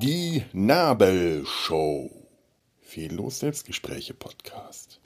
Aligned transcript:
Die 0.00 0.42
Nabelshow. 0.52 2.10
Fehllos 2.80 3.38
Selbstgespräche 3.38 4.14
Podcast. 4.14 5.00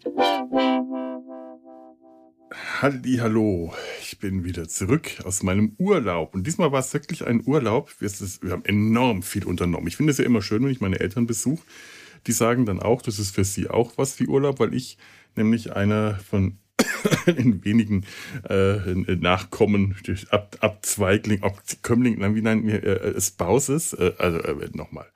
Hallo. 2.80 3.74
Ich 4.00 4.18
bin 4.18 4.44
wieder 4.44 4.68
zurück 4.68 5.20
aus 5.24 5.42
meinem 5.42 5.74
Urlaub. 5.78 6.34
Und 6.34 6.46
diesmal 6.46 6.72
war 6.72 6.80
es 6.80 6.94
wirklich 6.94 7.26
ein 7.26 7.42
Urlaub. 7.44 7.94
Wir 8.00 8.52
haben 8.52 8.64
enorm 8.64 9.22
viel 9.22 9.44
unternommen. 9.44 9.88
Ich 9.88 9.96
finde 9.96 10.12
es 10.12 10.18
ja 10.18 10.24
immer 10.24 10.40
schön, 10.40 10.64
wenn 10.64 10.72
ich 10.72 10.80
meine 10.80 11.00
Eltern 11.00 11.26
besuche. 11.26 11.62
Die 12.26 12.32
sagen 12.32 12.64
dann 12.64 12.80
auch, 12.80 13.02
das 13.02 13.18
ist 13.18 13.34
für 13.34 13.44
sie 13.44 13.68
auch 13.68 13.98
was 13.98 14.18
wie 14.18 14.28
Urlaub, 14.28 14.60
weil 14.60 14.72
ich 14.72 14.96
nämlich 15.36 15.76
einer 15.76 16.14
von 16.14 16.56
in 17.26 17.64
wenigen 17.64 18.04
äh, 18.48 18.92
Nachkommen, 19.16 19.96
Ab, 20.30 20.56
Abzweigling, 20.60 21.42
Abkömmling, 21.42 22.34
wie 22.34 22.42
wir 22.66 22.82
äh, 22.84 23.20
Spouses, 23.20 23.92
äh, 23.92 24.12
also 24.18 24.38
äh, 24.38 24.70
nochmal. 24.72 25.06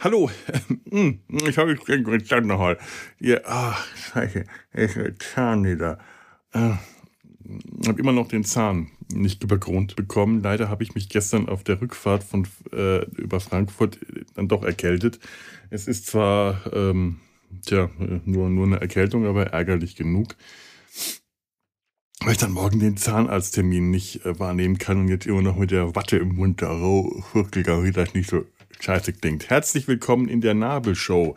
Hallo, 0.00 0.30
hm, 0.90 1.20
ich 1.28 1.58
habe 1.58 1.74
gesagt 2.18 2.46
nochmal. 2.46 2.78
Ja, 3.20 3.38
ach, 3.44 3.86
scheiße, 3.96 4.44
ich 4.72 5.18
Zahn 5.18 5.64
wieder. 5.64 5.98
Äh, 6.52 6.74
habe 7.86 8.00
immer 8.00 8.12
noch 8.12 8.28
den 8.28 8.44
Zahn 8.44 8.90
nicht 9.12 9.42
übergrund 9.42 9.96
bekommen. 9.96 10.42
Leider 10.42 10.68
habe 10.68 10.82
ich 10.82 10.94
mich 10.94 11.08
gestern 11.08 11.48
auf 11.48 11.64
der 11.64 11.80
Rückfahrt 11.80 12.24
von 12.24 12.46
äh, 12.72 13.04
über 13.16 13.40
Frankfurt 13.40 13.98
dann 14.34 14.48
doch 14.48 14.64
erkältet. 14.64 15.18
Es 15.70 15.88
ist 15.88 16.06
zwar 16.06 16.60
ähm, 16.72 17.20
tja, 17.64 17.90
nur, 18.24 18.48
nur 18.48 18.66
eine 18.66 18.80
Erkältung, 18.80 19.26
aber 19.26 19.48
ärgerlich 19.48 19.96
genug. 19.96 20.36
Weil 22.20 22.32
ich 22.32 22.38
dann 22.38 22.52
morgen 22.52 22.78
den 22.78 22.96
Zahnarzttermin 22.96 23.90
nicht 23.90 24.24
äh, 24.24 24.38
wahrnehmen 24.38 24.78
kann 24.78 25.00
und 25.00 25.08
jetzt 25.08 25.26
immer 25.26 25.42
noch 25.42 25.56
mit 25.56 25.72
der 25.72 25.96
Watte 25.96 26.18
im 26.18 26.36
Mund 26.36 26.62
da 26.62 26.70
oh, 26.80 27.22
wie 27.34 27.90
das 27.90 28.14
nicht 28.14 28.30
so 28.30 28.44
scheiße 28.80 29.12
klingt. 29.14 29.50
Herzlich 29.50 29.88
willkommen 29.88 30.28
in 30.28 30.40
der 30.40 30.54
Nabelshow. 30.54 31.36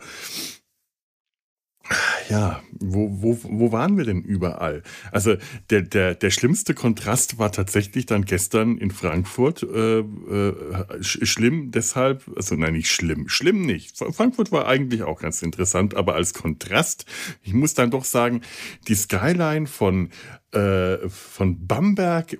Ja, 2.28 2.62
wo, 2.72 3.22
wo, 3.22 3.38
wo 3.42 3.72
waren 3.72 3.96
wir 3.96 4.04
denn 4.04 4.22
überall? 4.22 4.82
Also 5.12 5.36
der, 5.70 5.82
der, 5.82 6.14
der 6.14 6.30
schlimmste 6.30 6.74
Kontrast 6.74 7.38
war 7.38 7.52
tatsächlich 7.52 8.06
dann 8.06 8.24
gestern 8.24 8.78
in 8.78 8.90
Frankfurt. 8.90 9.62
Äh, 9.62 10.00
äh, 10.00 10.54
schlimm 11.00 11.70
deshalb, 11.70 12.24
also 12.36 12.54
nein, 12.56 12.72
nicht 12.72 12.90
schlimm, 12.90 13.28
schlimm 13.28 13.62
nicht. 13.62 13.96
Frankfurt 13.96 14.52
war 14.52 14.66
eigentlich 14.66 15.02
auch 15.02 15.20
ganz 15.20 15.42
interessant, 15.42 15.94
aber 15.94 16.14
als 16.14 16.34
Kontrast, 16.34 17.06
ich 17.42 17.54
muss 17.54 17.74
dann 17.74 17.90
doch 17.90 18.04
sagen, 18.04 18.40
die 18.88 18.94
Skyline 18.94 19.66
von 19.66 20.10
äh, 20.56 21.08
von 21.08 21.66
Bamberg 21.66 22.38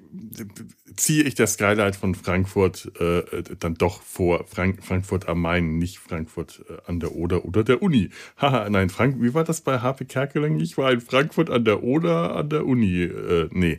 ziehe 0.97 1.25
ich 1.25 1.35
der 1.35 1.47
Skyline 1.47 1.93
von 1.93 2.15
Frankfurt 2.15 2.91
äh, 2.99 3.43
dann 3.59 3.75
doch 3.75 4.03
vor 4.03 4.47
Frank 4.47 4.83
Frankfurt 4.83 5.29
am 5.29 5.43
Main, 5.43 5.77
nicht 5.79 5.99
Frankfurt 5.99 6.65
äh, 6.69 6.79
an 6.87 7.01
der 7.01 7.15
Oder 7.15 7.45
oder 7.45 7.63
der 7.63 7.83
Uni. 7.83 8.11
Haha, 8.39 8.69
nein, 8.71 8.89
Frank, 8.89 9.21
wie 9.21 9.35
war 9.35 9.45
das 9.45 9.61
bei 9.61 9.81
HP 9.81 10.07
Kerkeling? 10.07 10.59
Ich 10.61 10.79
war 10.79 10.91
in 10.93 11.01
Frankfurt 11.01 11.51
an 11.51 11.65
der 11.65 11.83
Oder 11.83 12.37
an 12.37 12.49
der 12.49 12.67
Uni. 12.67 13.03
Äh, 13.03 13.49
nee, 13.53 13.79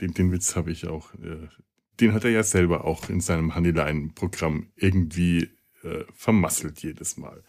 den, 0.00 0.14
den 0.14 0.32
Witz 0.32 0.56
habe 0.56 0.72
ich 0.72 0.88
auch. 0.88 1.14
Äh, 1.14 1.48
den 2.00 2.12
hat 2.12 2.24
er 2.24 2.30
ja 2.30 2.42
selber 2.42 2.84
auch 2.84 3.08
in 3.08 3.20
seinem 3.20 3.54
Honeyline-Programm 3.54 4.72
irgendwie 4.74 5.50
äh, 5.84 6.04
vermasselt 6.12 6.82
jedes 6.82 7.16
Mal. 7.16 7.44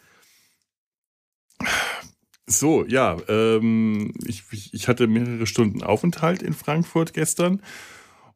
So, 2.47 2.85
ja, 2.85 3.17
ähm, 3.27 4.13
ich, 4.25 4.43
ich 4.71 4.88
hatte 4.88 5.07
mehrere 5.07 5.47
Stunden 5.47 5.81
Aufenthalt 5.81 6.43
in 6.43 6.53
Frankfurt 6.53 7.13
gestern. 7.13 7.61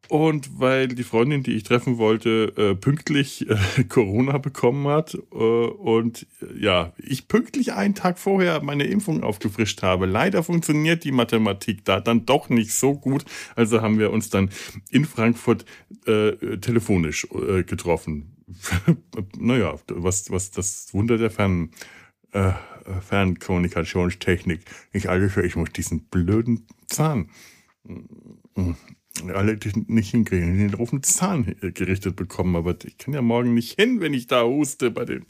Und 0.08 0.60
weil 0.60 0.88
die 0.88 1.04
Freundin, 1.04 1.44
die 1.44 1.52
ich 1.52 1.62
treffen 1.62 2.00
wollte, 2.00 2.52
äh, 2.58 2.74
pünktlich 2.74 3.48
äh, 3.48 3.84
Corona 3.90 4.40
bekommen 4.40 4.88
hat 4.88 5.14
äh, 5.14 5.36
und 5.36 6.26
äh, 6.42 6.60
ja, 6.60 6.94
ich 6.98 7.28
pünktlich 7.28 7.74
einen 7.74 7.94
Tag 7.94 8.18
vorher 8.18 8.64
meine 8.64 8.86
Impfung 8.86 9.22
aufgefrischt 9.22 9.84
habe. 9.84 10.08
Leider 10.08 10.42
funktioniert 10.42 11.04
die 11.04 11.12
Mathematik 11.12 11.86
da 11.86 12.00
dann 12.00 12.26
doch 12.26 12.50
nicht 12.50 12.74
so 12.74 12.96
gut. 12.96 13.24
Also 13.56 13.84
haben 13.84 14.00
wir 14.00 14.12
uns 14.12 14.32
dann 14.32 14.50
in 14.90 15.06
Frankfurt 15.06 15.66
äh, 16.08 16.58
telefonisch 16.58 17.28
äh, 17.32 17.62
getroffen. 17.62 18.36
naja, 19.38 19.76
was, 19.90 20.32
was 20.32 20.50
das 20.50 20.92
Wunder 20.92 21.20
der 21.20 21.30
Fern 21.30 21.70
äh, 22.32 22.54
Fernkommunikationstechnik. 23.02 24.62
Ich 24.92 25.10
alles, 25.10 25.38
ich 25.38 25.56
muss 25.56 25.72
diesen 25.72 26.06
blöden 26.06 26.66
Zahn 26.88 27.30
mm, 27.84 28.72
alle 29.34 29.58
nicht 29.88 30.12
hinkriegen, 30.12 30.58
den 30.58 30.76
auf 30.76 30.92
den 30.92 31.04
Zahn 31.04 31.56
gerichtet 31.74 32.16
bekommen. 32.16 32.56
Aber 32.56 32.76
ich 32.84 32.98
kann 32.98 33.14
ja 33.14 33.22
morgen 33.22 33.54
nicht 33.54 33.80
hin, 33.80 34.00
wenn 34.00 34.14
ich 34.14 34.28
da 34.28 34.44
huste 34.44 34.92
bei 34.92 35.06
dem. 35.06 35.26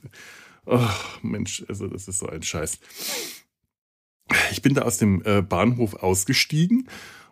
Ach, 0.65 1.21
Mensch, 1.23 1.63
also 1.67 1.87
das 1.87 2.07
ist 2.07 2.19
so 2.19 2.27
ein 2.27 2.43
Scheiß. 2.43 2.79
Ich 4.51 4.61
bin 4.61 4.75
da 4.75 4.83
aus 4.83 4.99
dem 4.99 5.23
äh, 5.25 5.41
Bahnhof 5.41 5.95
ausgestiegen 5.95 6.87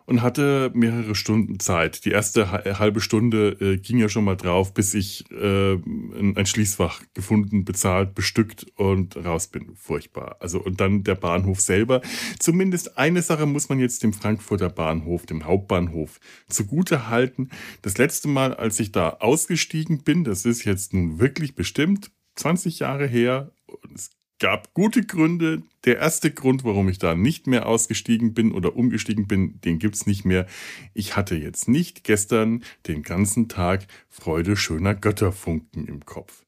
und 0.08 0.22
hatte 0.22 0.70
mehrere 0.72 1.14
Stunden 1.14 1.60
Zeit. 1.60 2.06
Die 2.06 2.12
erste 2.12 2.62
äh, 2.64 2.74
halbe 2.76 3.02
Stunde 3.02 3.50
äh, 3.60 3.76
ging 3.76 3.98
ja 3.98 4.08
schon 4.08 4.24
mal 4.24 4.36
drauf, 4.36 4.72
bis 4.72 4.94
ich 4.94 5.30
äh, 5.30 5.74
ein 5.74 6.46
Schließfach 6.46 7.02
gefunden, 7.12 7.66
bezahlt, 7.66 8.14
bestückt 8.14 8.66
und 8.76 9.22
raus 9.22 9.48
bin. 9.48 9.76
Furchtbar. 9.76 10.36
Also 10.40 10.60
und 10.62 10.80
dann 10.80 11.04
der 11.04 11.14
Bahnhof 11.14 11.60
selber. 11.60 12.00
Zumindest 12.38 12.96
eine 12.96 13.20
Sache 13.20 13.44
muss 13.44 13.68
man 13.68 13.80
jetzt 13.80 14.02
dem 14.02 14.14
Frankfurter 14.14 14.70
Bahnhof, 14.70 15.26
dem 15.26 15.44
Hauptbahnhof, 15.44 16.20
zugute 16.48 17.10
halten. 17.10 17.50
Das 17.82 17.98
letzte 17.98 18.28
Mal, 18.28 18.54
als 18.54 18.80
ich 18.80 18.92
da 18.92 19.10
ausgestiegen 19.10 20.04
bin, 20.04 20.24
das 20.24 20.46
ist 20.46 20.64
jetzt 20.64 20.94
nun 20.94 21.20
wirklich 21.20 21.54
bestimmt 21.54 22.10
20 22.36 22.78
Jahre 22.78 23.06
her. 23.06 23.52
Es 23.94 24.17
gab 24.38 24.74
gute 24.74 25.04
Gründe. 25.04 25.62
Der 25.84 25.98
erste 25.98 26.30
Grund, 26.30 26.64
warum 26.64 26.88
ich 26.88 26.98
da 26.98 27.14
nicht 27.14 27.46
mehr 27.46 27.66
ausgestiegen 27.66 28.34
bin 28.34 28.52
oder 28.52 28.76
umgestiegen 28.76 29.26
bin, 29.26 29.60
den 29.60 29.78
gibt's 29.78 30.06
nicht 30.06 30.24
mehr. 30.24 30.46
Ich 30.94 31.16
hatte 31.16 31.34
jetzt 31.34 31.68
nicht 31.68 32.04
gestern 32.04 32.62
den 32.86 33.02
ganzen 33.02 33.48
Tag 33.48 33.86
Freude 34.08 34.56
schöner 34.56 34.94
Götterfunken 34.94 35.86
im 35.86 36.04
Kopf. 36.04 36.44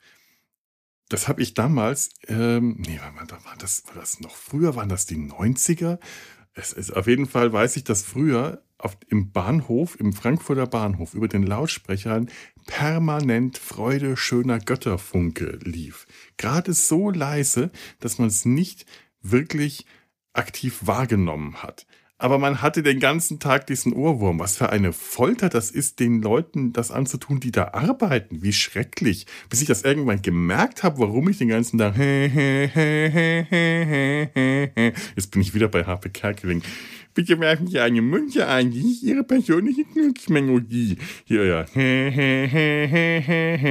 Das 1.08 1.26
habe 1.26 1.42
ich 1.42 1.54
damals, 1.54 2.10
ähm, 2.28 2.76
nee, 2.78 3.00
war 3.00 3.56
das, 3.58 3.84
war 3.86 3.94
das 3.94 4.20
noch 4.20 4.36
früher, 4.36 4.76
waren 4.76 4.88
das 4.88 5.06
die 5.06 5.16
90er? 5.16 5.98
Es 6.54 6.72
ist, 6.72 6.92
auf 6.92 7.06
jeden 7.06 7.26
Fall 7.26 7.52
weiß 7.52 7.76
ich, 7.76 7.84
dass 7.84 8.02
früher 8.02 8.62
auf, 8.80 8.96
im 9.08 9.32
Bahnhof, 9.32 9.98
im 9.98 10.12
Frankfurter 10.12 10.66
Bahnhof, 10.66 11.14
über 11.14 11.28
den 11.28 11.42
Lautsprechern 11.42 12.30
permanent 12.66 13.58
Freude 13.58 14.16
schöner 14.16 14.58
Götterfunke 14.58 15.58
lief. 15.62 16.06
Gerade 16.36 16.72
so 16.72 17.10
leise, 17.10 17.70
dass 18.00 18.18
man 18.18 18.28
es 18.28 18.44
nicht 18.44 18.86
wirklich 19.22 19.86
aktiv 20.32 20.80
wahrgenommen 20.82 21.62
hat. 21.62 21.86
Aber 22.20 22.38
man 22.38 22.60
hatte 22.60 22.82
den 22.82 23.00
ganzen 23.00 23.38
Tag 23.38 23.66
diesen 23.66 23.94
Ohrwurm. 23.94 24.40
Was 24.40 24.58
für 24.58 24.68
eine 24.68 24.92
Folter 24.92 25.48
das 25.48 25.70
ist, 25.70 26.00
den 26.00 26.20
Leuten 26.20 26.74
das 26.74 26.90
anzutun, 26.90 27.40
die 27.40 27.50
da 27.50 27.68
arbeiten. 27.68 28.42
Wie 28.42 28.52
schrecklich. 28.52 29.24
Bis 29.48 29.62
ich 29.62 29.68
das 29.68 29.84
irgendwann 29.84 30.20
gemerkt 30.20 30.82
habe, 30.82 30.98
warum 30.98 31.30
ich 31.30 31.38
den 31.38 31.48
ganzen 31.48 31.78
Tag. 31.78 31.96
Jetzt 35.16 35.30
bin 35.30 35.40
ich 35.40 35.54
wieder 35.54 35.68
bei 35.68 35.84
Harpe 35.84 36.10
Kerkeling. 36.10 36.60
Bitte 37.14 37.38
werfen 37.40 37.66
Sie 37.66 37.78
eine 37.78 38.02
Münze 38.02 38.46
ein. 38.46 38.70
Die 38.70 38.92
ist 38.92 39.02
Ihre 39.02 39.24
persönliche 39.24 39.84
Glücksmelodie. 39.84 40.96
Hier, 41.24 41.44
ja. 41.44 41.62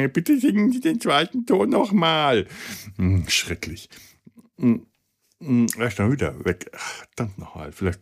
Bitte 0.07 0.39
singen 0.39 0.72
Sie 0.72 0.81
den 0.81 1.00
zweiten 1.00 1.45
Ton 1.45 1.69
nochmal. 1.69 2.47
Hm, 2.97 3.25
schrecklich. 3.28 3.90
Hm, 4.59 4.85
hm, 5.41 5.67
erst 5.78 5.99
dann 5.99 6.11
wieder 6.11 6.43
weg. 6.46 6.69
Ach, 6.75 7.05
dann 7.16 7.31
nochmal. 7.37 7.72
Vielleicht 7.72 8.02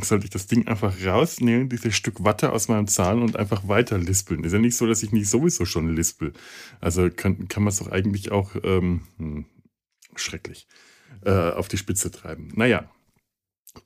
sollte 0.00 0.24
ich 0.24 0.30
das 0.30 0.46
Ding 0.46 0.66
einfach 0.66 0.94
rausnehmen, 1.04 1.68
dieses 1.68 1.94
Stück 1.94 2.24
Watte 2.24 2.52
aus 2.52 2.68
meinem 2.68 2.88
Zahn 2.88 3.22
und 3.22 3.36
einfach 3.36 3.68
weiter 3.68 3.98
lispeln. 3.98 4.42
Ist 4.44 4.52
ja 4.52 4.58
nicht 4.58 4.76
so, 4.76 4.86
dass 4.86 5.02
ich 5.02 5.12
nicht 5.12 5.28
sowieso 5.28 5.64
schon 5.64 5.94
lispel. 5.94 6.32
Also 6.80 7.08
kann, 7.10 7.48
kann 7.48 7.62
man 7.62 7.70
es 7.70 7.78
doch 7.78 7.88
eigentlich 7.88 8.32
auch 8.32 8.56
ähm, 8.64 9.02
hm, 9.18 9.44
schrecklich 10.16 10.66
äh, 11.24 11.30
auf 11.30 11.68
die 11.68 11.78
Spitze 11.78 12.10
treiben. 12.10 12.52
Naja, 12.54 12.90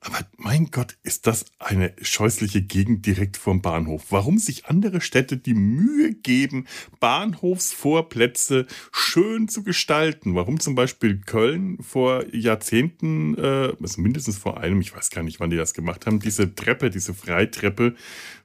aber 0.00 0.18
mein 0.36 0.70
Gott, 0.70 0.96
ist 1.02 1.26
das 1.26 1.46
eine 1.58 1.92
scheußliche 2.00 2.62
Gegend 2.62 3.04
direkt 3.06 3.36
vorm 3.36 3.62
Bahnhof. 3.62 4.06
Warum 4.10 4.38
sich 4.38 4.66
andere 4.66 5.00
Städte 5.00 5.36
die 5.36 5.54
Mühe 5.54 6.14
geben, 6.14 6.66
Bahnhofsvorplätze 7.00 8.66
schön 8.92 9.48
zu 9.48 9.64
gestalten? 9.64 10.34
Warum 10.34 10.60
zum 10.60 10.74
Beispiel 10.74 11.20
Köln 11.20 11.82
vor 11.82 12.24
Jahrzehnten, 12.34 13.36
äh, 13.36 13.72
also 13.80 14.00
mindestens 14.00 14.38
vor 14.38 14.60
einem, 14.60 14.80
ich 14.80 14.94
weiß 14.94 15.10
gar 15.10 15.22
nicht, 15.22 15.40
wann 15.40 15.50
die 15.50 15.56
das 15.56 15.74
gemacht 15.74 16.06
haben, 16.06 16.20
diese 16.20 16.54
Treppe, 16.54 16.90
diese 16.90 17.14
Freitreppe 17.14 17.94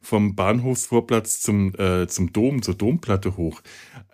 vom 0.01 0.36
Bahnhofsvorplatz 0.36 1.42
zum, 1.42 1.75
äh, 1.75 2.07
zum 2.07 2.34
Dom, 2.34 2.62
zur 2.62 2.75
Domplatte 2.75 3.38
hoch 3.38 3.62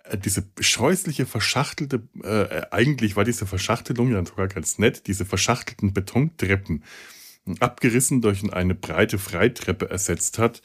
äh, 0.04 0.18
diese 0.18 0.44
scheußliche, 0.58 1.26
verschachtelte, 1.26 2.02
äh, 2.22 2.66
eigentlich 2.70 3.16
war 3.16 3.24
diese 3.24 3.46
Verschachtelung 3.46 4.12
ja 4.12 4.24
sogar 4.24 4.48
ganz 4.48 4.78
nett, 4.78 5.06
diese 5.06 5.24
verschachtelten 5.24 5.94
Betontreppen 5.94 6.82
abgerissen 7.60 8.20
durch 8.20 8.42
eine 8.52 8.74
breite 8.74 9.18
Freitreppe 9.18 9.90
ersetzt 9.90 10.38
hat. 10.38 10.62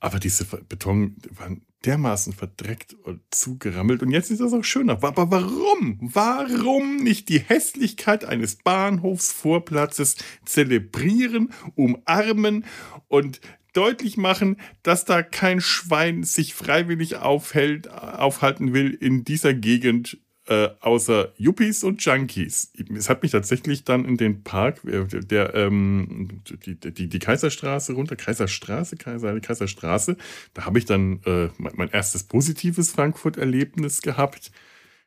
Aber 0.00 0.18
diese 0.18 0.44
Beton 0.44 1.16
waren 1.30 1.62
dermaßen 1.84 2.32
verdreckt 2.32 2.94
und 2.94 3.22
zugerammelt. 3.30 4.02
Und 4.02 4.10
jetzt 4.10 4.30
ist 4.30 4.40
das 4.40 4.52
auch 4.52 4.64
schöner. 4.64 5.02
Aber 5.02 5.30
warum? 5.30 5.98
Warum 6.00 6.96
nicht 6.96 7.28
die 7.28 7.38
Hässlichkeit 7.38 8.24
eines 8.24 8.56
Bahnhofsvorplatzes 8.56 10.16
zelebrieren, 10.44 11.52
umarmen 11.74 12.64
und 13.08 13.40
deutlich 13.74 14.16
machen, 14.16 14.56
dass 14.82 15.04
da 15.04 15.22
kein 15.22 15.60
Schwein 15.60 16.22
sich 16.22 16.54
freiwillig 16.54 17.16
aufhält, 17.16 17.90
aufhalten 17.90 18.72
will 18.72 18.90
in 18.90 19.24
dieser 19.24 19.52
Gegend, 19.52 20.18
äh, 20.46 20.68
außer 20.80 21.32
Yuppies 21.36 21.84
und 21.84 22.04
Junkies. 22.04 22.72
Es 22.94 23.08
hat 23.08 23.22
mich 23.22 23.32
tatsächlich 23.32 23.84
dann 23.84 24.04
in 24.04 24.16
den 24.16 24.42
Park, 24.42 24.84
äh, 24.84 25.04
der, 25.06 25.54
ähm, 25.54 26.42
die, 26.66 26.78
die, 26.78 27.08
die 27.08 27.18
Kaiserstraße 27.18 27.94
runter, 27.94 28.16
Kaiserstraße, 28.16 28.96
Kaiser, 28.96 29.40
Kaiserstraße, 29.40 30.16
da 30.52 30.66
habe 30.66 30.78
ich 30.78 30.84
dann 30.84 31.20
äh, 31.24 31.48
mein, 31.58 31.72
mein 31.76 31.88
erstes 31.88 32.24
positives 32.24 32.90
Frankfurt-Erlebnis 32.90 34.02
gehabt. 34.02 34.50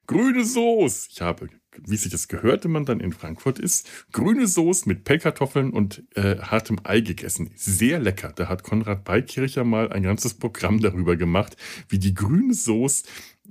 Grüne 0.08 0.46
Soße. 0.46 1.10
Ich 1.12 1.22
habe, 1.22 1.50
wie 1.86 1.98
sich 1.98 2.12
das 2.12 2.30
gehört, 2.30 2.64
wenn 2.64 2.72
man 2.72 2.86
dann 2.86 3.02
in 3.02 3.12
Frankfurt 3.12 3.60
ist, 3.60 3.90
grüne 4.14 4.48
Soße 4.48 4.88
mit 4.88 5.04
Pellkartoffeln 5.04 5.72
und 5.72 6.04
äh, 6.16 6.38
hartem 6.38 6.80
Ei 6.84 7.02
gegessen. 7.02 7.52
Sehr 7.56 8.00
lecker. 8.00 8.32
Da 8.34 8.48
hat 8.48 8.64
Konrad 8.64 9.04
Beikircher 9.04 9.66
mal 9.66 9.92
ein 9.92 10.04
ganzes 10.04 10.34
Programm 10.34 10.80
darüber 10.80 11.18
gemacht, 11.18 11.58
wie 11.90 12.00
die 12.00 12.14
grüne 12.14 12.54
Soße 12.54 13.04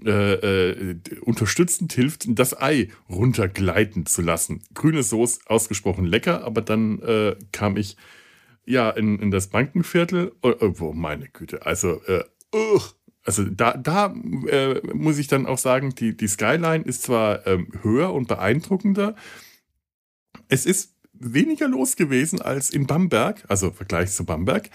äh, 0.04 0.34
äh, 0.34 0.96
unterstützend 1.20 1.92
hilft, 1.92 2.26
das 2.28 2.60
Ei 2.60 2.88
runtergleiten 3.08 4.06
zu 4.06 4.22
lassen. 4.22 4.62
Grüne 4.74 5.02
Soße, 5.02 5.40
ausgesprochen 5.46 6.04
lecker, 6.04 6.44
aber 6.44 6.60
dann 6.60 7.00
äh, 7.00 7.36
kam 7.52 7.76
ich 7.76 7.96
ja 8.66 8.90
in, 8.90 9.18
in 9.18 9.30
das 9.30 9.48
Bankenviertel. 9.48 10.32
Oh, 10.42 10.54
oh 10.60 10.92
meine 10.92 11.28
Güte, 11.28 11.64
also, 11.64 12.02
äh, 12.04 12.24
also 13.24 13.44
da, 13.44 13.76
da 13.76 14.14
äh, 14.48 14.80
muss 14.94 15.18
ich 15.18 15.28
dann 15.28 15.46
auch 15.46 15.58
sagen, 15.58 15.94
die, 15.94 16.16
die 16.16 16.28
Skyline 16.28 16.84
ist 16.84 17.02
zwar 17.02 17.46
ähm, 17.46 17.68
höher 17.82 18.12
und 18.12 18.28
beeindruckender, 18.28 19.16
es 20.48 20.66
ist 20.66 20.94
weniger 21.12 21.68
los 21.68 21.96
gewesen 21.96 22.40
als 22.40 22.70
in 22.70 22.86
Bamberg, 22.86 23.44
also 23.48 23.68
im 23.68 23.74
Vergleich 23.74 24.12
zu 24.12 24.24
Bamberg. 24.24 24.70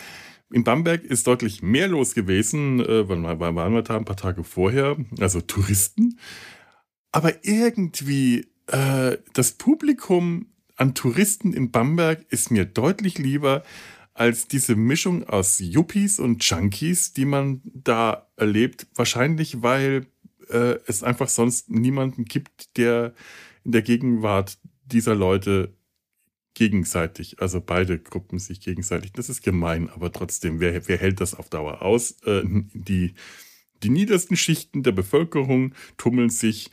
In 0.51 0.63
Bamberg 0.63 1.03
ist 1.03 1.27
deutlich 1.27 1.61
mehr 1.61 1.87
los 1.87 2.13
gewesen, 2.13 2.79
äh, 2.79 3.07
wann 3.07 3.23
waren 3.23 3.73
wir 3.73 3.81
da 3.81 3.97
ein 3.97 4.05
paar 4.05 4.17
Tage 4.17 4.43
vorher, 4.43 4.97
also 5.19 5.41
Touristen. 5.41 6.19
Aber 7.11 7.45
irgendwie 7.45 8.47
äh, 8.67 9.17
das 9.33 9.53
Publikum 9.53 10.47
an 10.75 10.95
Touristen 10.95 11.53
in 11.53 11.71
Bamberg 11.71 12.25
ist 12.29 12.51
mir 12.51 12.65
deutlich 12.65 13.17
lieber 13.17 13.63
als 14.13 14.47
diese 14.47 14.75
Mischung 14.75 15.23
aus 15.23 15.59
Yuppies 15.59 16.19
und 16.19 16.43
Junkies, 16.43 17.13
die 17.13 17.25
man 17.25 17.61
da 17.63 18.27
erlebt. 18.35 18.87
Wahrscheinlich, 18.95 19.61
weil 19.61 20.07
äh, 20.49 20.77
es 20.85 21.03
einfach 21.03 21.29
sonst 21.29 21.69
niemanden 21.69 22.25
gibt, 22.25 22.77
der 22.77 23.13
in 23.63 23.71
der 23.71 23.81
Gegenwart 23.83 24.57
dieser 24.85 25.15
Leute 25.15 25.73
gegenseitig, 26.61 27.41
also 27.41 27.59
beide 27.59 27.97
Gruppen 27.97 28.37
sich 28.37 28.61
gegenseitig. 28.61 29.13
Das 29.13 29.29
ist 29.29 29.41
gemein, 29.41 29.89
aber 29.89 30.11
trotzdem, 30.11 30.59
wer, 30.59 30.87
wer 30.87 30.97
hält 30.97 31.19
das 31.19 31.33
auf 31.33 31.49
Dauer 31.49 31.81
aus? 31.81 32.21
Äh, 32.23 32.43
die, 32.45 33.15
die 33.81 33.89
niedersten 33.89 34.37
Schichten 34.37 34.83
der 34.83 34.91
Bevölkerung 34.91 35.73
tummeln 35.97 36.29
sich, 36.29 36.69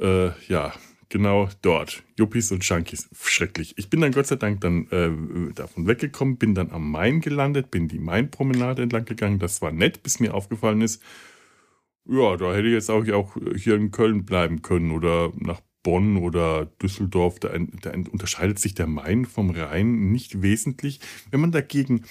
äh, 0.00 0.30
ja, 0.48 0.74
genau 1.08 1.48
dort. 1.62 2.02
Yuppies 2.18 2.50
und 2.50 2.64
Junkies. 2.64 3.08
Schrecklich. 3.22 3.78
Ich 3.78 3.88
bin 3.88 4.00
dann 4.00 4.10
Gott 4.10 4.26
sei 4.26 4.34
Dank 4.34 4.60
dann 4.60 4.88
äh, 4.88 5.54
davon 5.54 5.86
weggekommen, 5.86 6.36
bin 6.36 6.56
dann 6.56 6.72
am 6.72 6.90
Main 6.90 7.20
gelandet, 7.20 7.70
bin 7.70 7.86
die 7.86 8.00
Main-Promenade 8.00 8.82
entlang 8.82 9.04
gegangen. 9.04 9.38
Das 9.38 9.62
war 9.62 9.70
nett, 9.70 10.02
bis 10.02 10.18
mir 10.18 10.34
aufgefallen 10.34 10.80
ist, 10.80 11.00
ja, 12.06 12.36
da 12.36 12.54
hätte 12.54 12.66
ich 12.66 12.72
jetzt 12.72 12.90
auch, 12.90 13.06
auch 13.10 13.36
hier 13.54 13.76
in 13.76 13.92
Köln 13.92 14.24
bleiben 14.24 14.62
können 14.62 14.90
oder 14.90 15.30
nach 15.36 15.60
Bonn 15.88 16.18
oder 16.18 16.66
Düsseldorf, 16.82 17.40
da, 17.40 17.48
da 17.80 17.92
unterscheidet 17.92 18.58
sich 18.58 18.74
der 18.74 18.86
Main 18.86 19.24
vom 19.24 19.48
Rhein 19.48 20.12
nicht 20.12 20.42
wesentlich. 20.42 21.00
Wenn 21.30 21.40
man 21.40 21.50
dagegen 21.50 22.04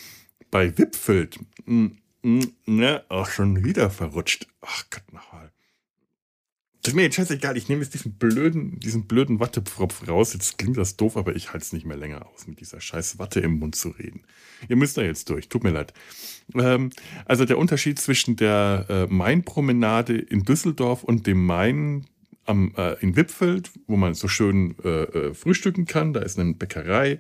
bei 0.50 0.76
Wippfeld, 0.80 1.38
mm, 1.68 1.86
mm, 2.24 2.40
ne, 2.66 3.04
auch 3.10 3.30
schon 3.30 3.64
wieder 3.64 3.92
verrutscht. 3.92 4.48
Ach 4.62 4.86
Gott, 4.90 5.14
nochmal. 5.14 5.52
Das 6.82 6.94
ist 6.94 6.96
mir 6.96 7.04
jetzt 7.04 7.18
scheißegal, 7.18 7.56
ich 7.56 7.70
nehme 7.70 7.84
jetzt 7.84 7.94
diesen 7.94 8.14
blöden, 8.14 8.80
diesen 8.80 9.06
blöden 9.06 9.40
Wattepfropf 9.40 10.08
raus. 10.08 10.34
Jetzt 10.34 10.58
klingt 10.58 10.78
das 10.78 10.98
doof, 10.98 11.16
aber 11.16 11.36
ich 11.36 11.54
halte 11.54 11.64
es 11.64 11.72
nicht 11.72 11.86
mehr 11.86 11.98
länger 11.98 12.26
aus, 12.34 12.48
mit 12.48 12.60
dieser 12.60 12.82
scheiß 12.82 13.20
Watte 13.20 13.42
im 13.42 13.60
Mund 13.60 13.76
zu 13.76 13.90
reden. 13.90 14.24
Ihr 14.70 14.76
müsst 14.76 14.98
da 14.98 15.04
jetzt 15.04 15.30
durch, 15.30 15.50
tut 15.50 15.64
mir 15.64 15.70
leid. 15.70 15.94
Ähm, 16.56 16.90
also 17.26 17.46
der 17.46 17.60
Unterschied 17.60 18.00
zwischen 18.00 18.38
der 18.38 18.88
äh, 18.90 19.06
Mainpromenade 19.06 20.18
in 20.18 20.46
Düsseldorf 20.46 21.04
und 21.04 21.28
dem 21.28 21.46
Main 21.46 22.08
am, 22.48 22.74
äh, 22.78 22.94
in 23.02 23.16
Wippfeld, 23.16 23.72
wo 23.88 23.98
man 23.98 24.14
so 24.14 24.28
schön 24.28 24.76
äh, 24.84 25.04
äh, 25.04 25.34
frühstücken 25.34 25.86
kann. 25.86 26.14
Da 26.14 26.22
ist 26.22 26.40
eine 26.40 26.54
Bäckerei. 26.54 27.20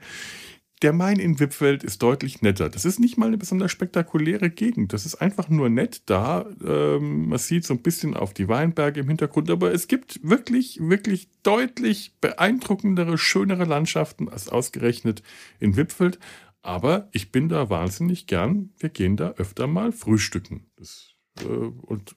Der 0.83 0.93
Main 0.93 1.17
in 1.17 1.39
Wippfeld 1.39 1.83
ist 1.83 2.03
deutlich 2.03 2.43
netter. 2.43 2.69
Das 2.69 2.85
ist 2.85 2.99
nicht 2.99 3.17
mal 3.17 3.25
eine 3.25 3.39
besonders 3.39 3.71
spektakuläre 3.71 4.51
Gegend. 4.51 4.93
Das 4.93 5.07
ist 5.07 5.15
einfach 5.15 5.49
nur 5.49 5.69
nett 5.69 6.03
da. 6.05 6.45
Ähm, 6.63 7.29
man 7.29 7.39
sieht 7.39 7.65
so 7.65 7.73
ein 7.73 7.81
bisschen 7.81 8.13
auf 8.13 8.33
die 8.33 8.47
Weinberge 8.47 8.99
im 8.99 9.07
Hintergrund, 9.07 9.49
aber 9.49 9.73
es 9.73 9.87
gibt 9.87 10.19
wirklich, 10.21 10.79
wirklich 10.79 11.29
deutlich 11.41 12.13
beeindruckendere, 12.21 13.17
schönere 13.17 13.65
Landschaften 13.65 14.29
als 14.29 14.49
ausgerechnet 14.49 15.23
in 15.59 15.75
Wippfeld. 15.77 16.19
Aber 16.61 17.09
ich 17.11 17.31
bin 17.31 17.49
da 17.49 17.71
wahnsinnig 17.71 18.27
gern. 18.27 18.69
Wir 18.77 18.89
gehen 18.89 19.17
da 19.17 19.31
öfter 19.31 19.65
mal 19.65 19.91
frühstücken. 19.91 20.67
Das, 20.75 21.15
äh, 21.39 21.45
und 21.45 22.15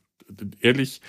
ehrlich, 0.61 1.01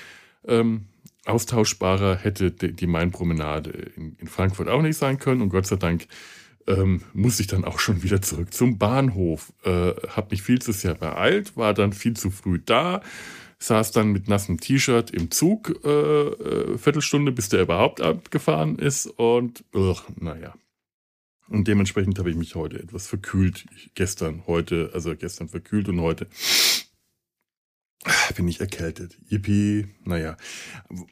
ähm, 0.48 0.86
austauschbarer 1.26 2.18
hätte 2.18 2.52
die 2.52 2.88
Main-Promenade 2.88 3.70
in, 3.70 4.28
Frankfurt 4.28 4.68
auch 4.68 4.82
nicht 4.82 4.98
sein 4.98 5.20
können. 5.20 5.42
Und 5.42 5.50
Gott 5.50 5.68
sei 5.68 5.76
Dank 5.76 6.08
ähm, 6.68 7.02
muss 7.14 7.40
ich 7.40 7.48
dann 7.48 7.66
auch 7.66 7.80
schon 7.80 8.04
wieder 8.04 8.22
zurück 8.22 8.54
zum 8.54 8.78
Bahnhof. 8.78 9.54
Äh, 9.64 9.94
hab 10.10 10.32
mich 10.32 10.42
viel 10.42 10.62
zu 10.62 10.72
sehr 10.72 10.96
beeilt, 10.96 11.56
war 11.58 11.74
dann 11.74 11.94
viel 11.94 12.16
zu 12.16 12.32
früh 12.32 12.60
da, 12.64 13.02
saß 13.60 13.92
dann 13.92 14.12
mit 14.12 14.28
nassem 14.28 14.60
T-Shirt 14.60 15.12
im 15.12 15.32
Zug, 15.32 15.80
äh, 15.84 15.90
äh, 15.90 16.78
Viertelstunde, 16.78 17.32
bis 17.32 17.50
der 17.50 17.62
überhaupt 17.62 18.02
abgefahren 18.02 18.78
ist. 18.80 19.06
Und 19.06 19.64
ugh, 19.74 20.02
naja. 20.20 20.54
Und 21.48 21.68
dementsprechend 21.68 22.18
habe 22.18 22.30
ich 22.30 22.38
mich 22.38 22.56
heute 22.56 22.80
etwas 22.80 23.08
verkühlt. 23.08 23.66
Gestern, 23.94 24.44
heute, 24.48 24.92
also 24.94 25.14
gestern 25.16 25.50
verkühlt 25.50 25.90
und 25.90 26.00
heute 26.00 26.28
bin 28.36 28.48
ich 28.48 28.60
erkältet. 28.60 29.18
Yippie. 29.30 29.86
Naja. 30.06 30.36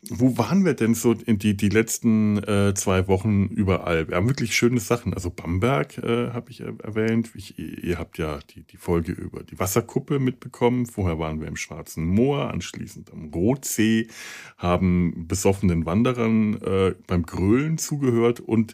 Wo 0.09 0.37
waren 0.37 0.65
wir 0.65 0.73
denn 0.73 0.95
so 0.95 1.13
in 1.13 1.37
die, 1.37 1.55
die 1.55 1.69
letzten 1.69 2.37
äh, 2.43 2.73
zwei 2.73 3.07
Wochen 3.07 3.45
überall? 3.45 4.07
Wir 4.07 4.15
haben 4.15 4.27
wirklich 4.27 4.55
schöne 4.55 4.79
Sachen. 4.79 5.13
Also 5.13 5.29
Bamberg 5.29 5.99
äh, 5.99 6.31
habe 6.31 6.49
ich 6.49 6.61
erwähnt. 6.61 7.31
Ich, 7.35 7.59
ihr 7.59 7.99
habt 7.99 8.17
ja 8.17 8.39
die, 8.55 8.63
die 8.63 8.77
Folge 8.77 9.11
über 9.11 9.43
die 9.43 9.59
Wasserkuppe 9.59 10.17
mitbekommen. 10.17 10.87
Vorher 10.87 11.19
waren 11.19 11.39
wir 11.39 11.47
im 11.47 11.57
Schwarzen 11.57 12.05
Moor, 12.05 12.49
anschließend 12.49 13.11
am 13.13 13.31
Rotsee, 13.33 14.07
haben 14.57 15.27
besoffenen 15.27 15.85
Wanderern 15.85 16.59
äh, 16.61 16.95
beim 17.05 17.23
Grölen 17.23 17.77
zugehört 17.77 18.39
und 18.39 18.73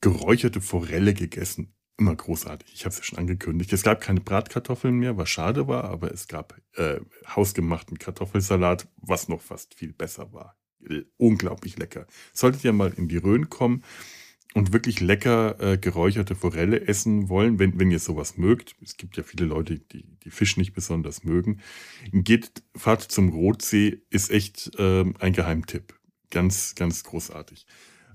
geräucherte 0.00 0.62
Forelle 0.62 1.12
gegessen 1.12 1.74
immer 2.00 2.16
großartig. 2.16 2.72
Ich 2.74 2.84
habe 2.84 2.92
es 2.92 2.98
ja 2.98 3.04
schon 3.04 3.18
angekündigt. 3.18 3.72
Es 3.72 3.82
gab 3.82 4.00
keine 4.00 4.20
Bratkartoffeln 4.20 4.98
mehr, 4.98 5.16
was 5.16 5.28
schade 5.28 5.68
war, 5.68 5.84
aber 5.84 6.10
es 6.10 6.26
gab 6.26 6.58
äh, 6.74 7.00
hausgemachten 7.26 7.98
Kartoffelsalat, 7.98 8.88
was 8.96 9.28
noch 9.28 9.42
fast 9.42 9.74
viel 9.74 9.92
besser 9.92 10.32
war. 10.32 10.56
Unglaublich 11.18 11.78
lecker. 11.78 12.06
Solltet 12.32 12.64
ihr 12.64 12.72
mal 12.72 12.92
in 12.96 13.06
die 13.06 13.18
Rhön 13.18 13.50
kommen 13.50 13.84
und 14.54 14.72
wirklich 14.72 15.00
lecker 15.00 15.60
äh, 15.60 15.78
geräucherte 15.78 16.34
Forelle 16.34 16.88
essen 16.88 17.28
wollen, 17.28 17.58
wenn, 17.58 17.78
wenn 17.78 17.90
ihr 17.90 17.98
sowas 17.98 18.36
mögt. 18.36 18.74
Es 18.82 18.96
gibt 18.96 19.16
ja 19.16 19.22
viele 19.22 19.44
Leute, 19.44 19.78
die, 19.78 20.04
die 20.24 20.30
Fisch 20.30 20.56
nicht 20.56 20.72
besonders 20.72 21.22
mögen. 21.22 21.60
Geht, 22.12 22.62
Fahrt 22.74 23.02
zum 23.02 23.28
Rotsee 23.28 24.02
ist 24.10 24.30
echt 24.30 24.72
äh, 24.78 25.04
ein 25.18 25.32
Geheimtipp. 25.32 25.94
Ganz, 26.30 26.74
ganz 26.74 27.04
großartig. 27.04 27.66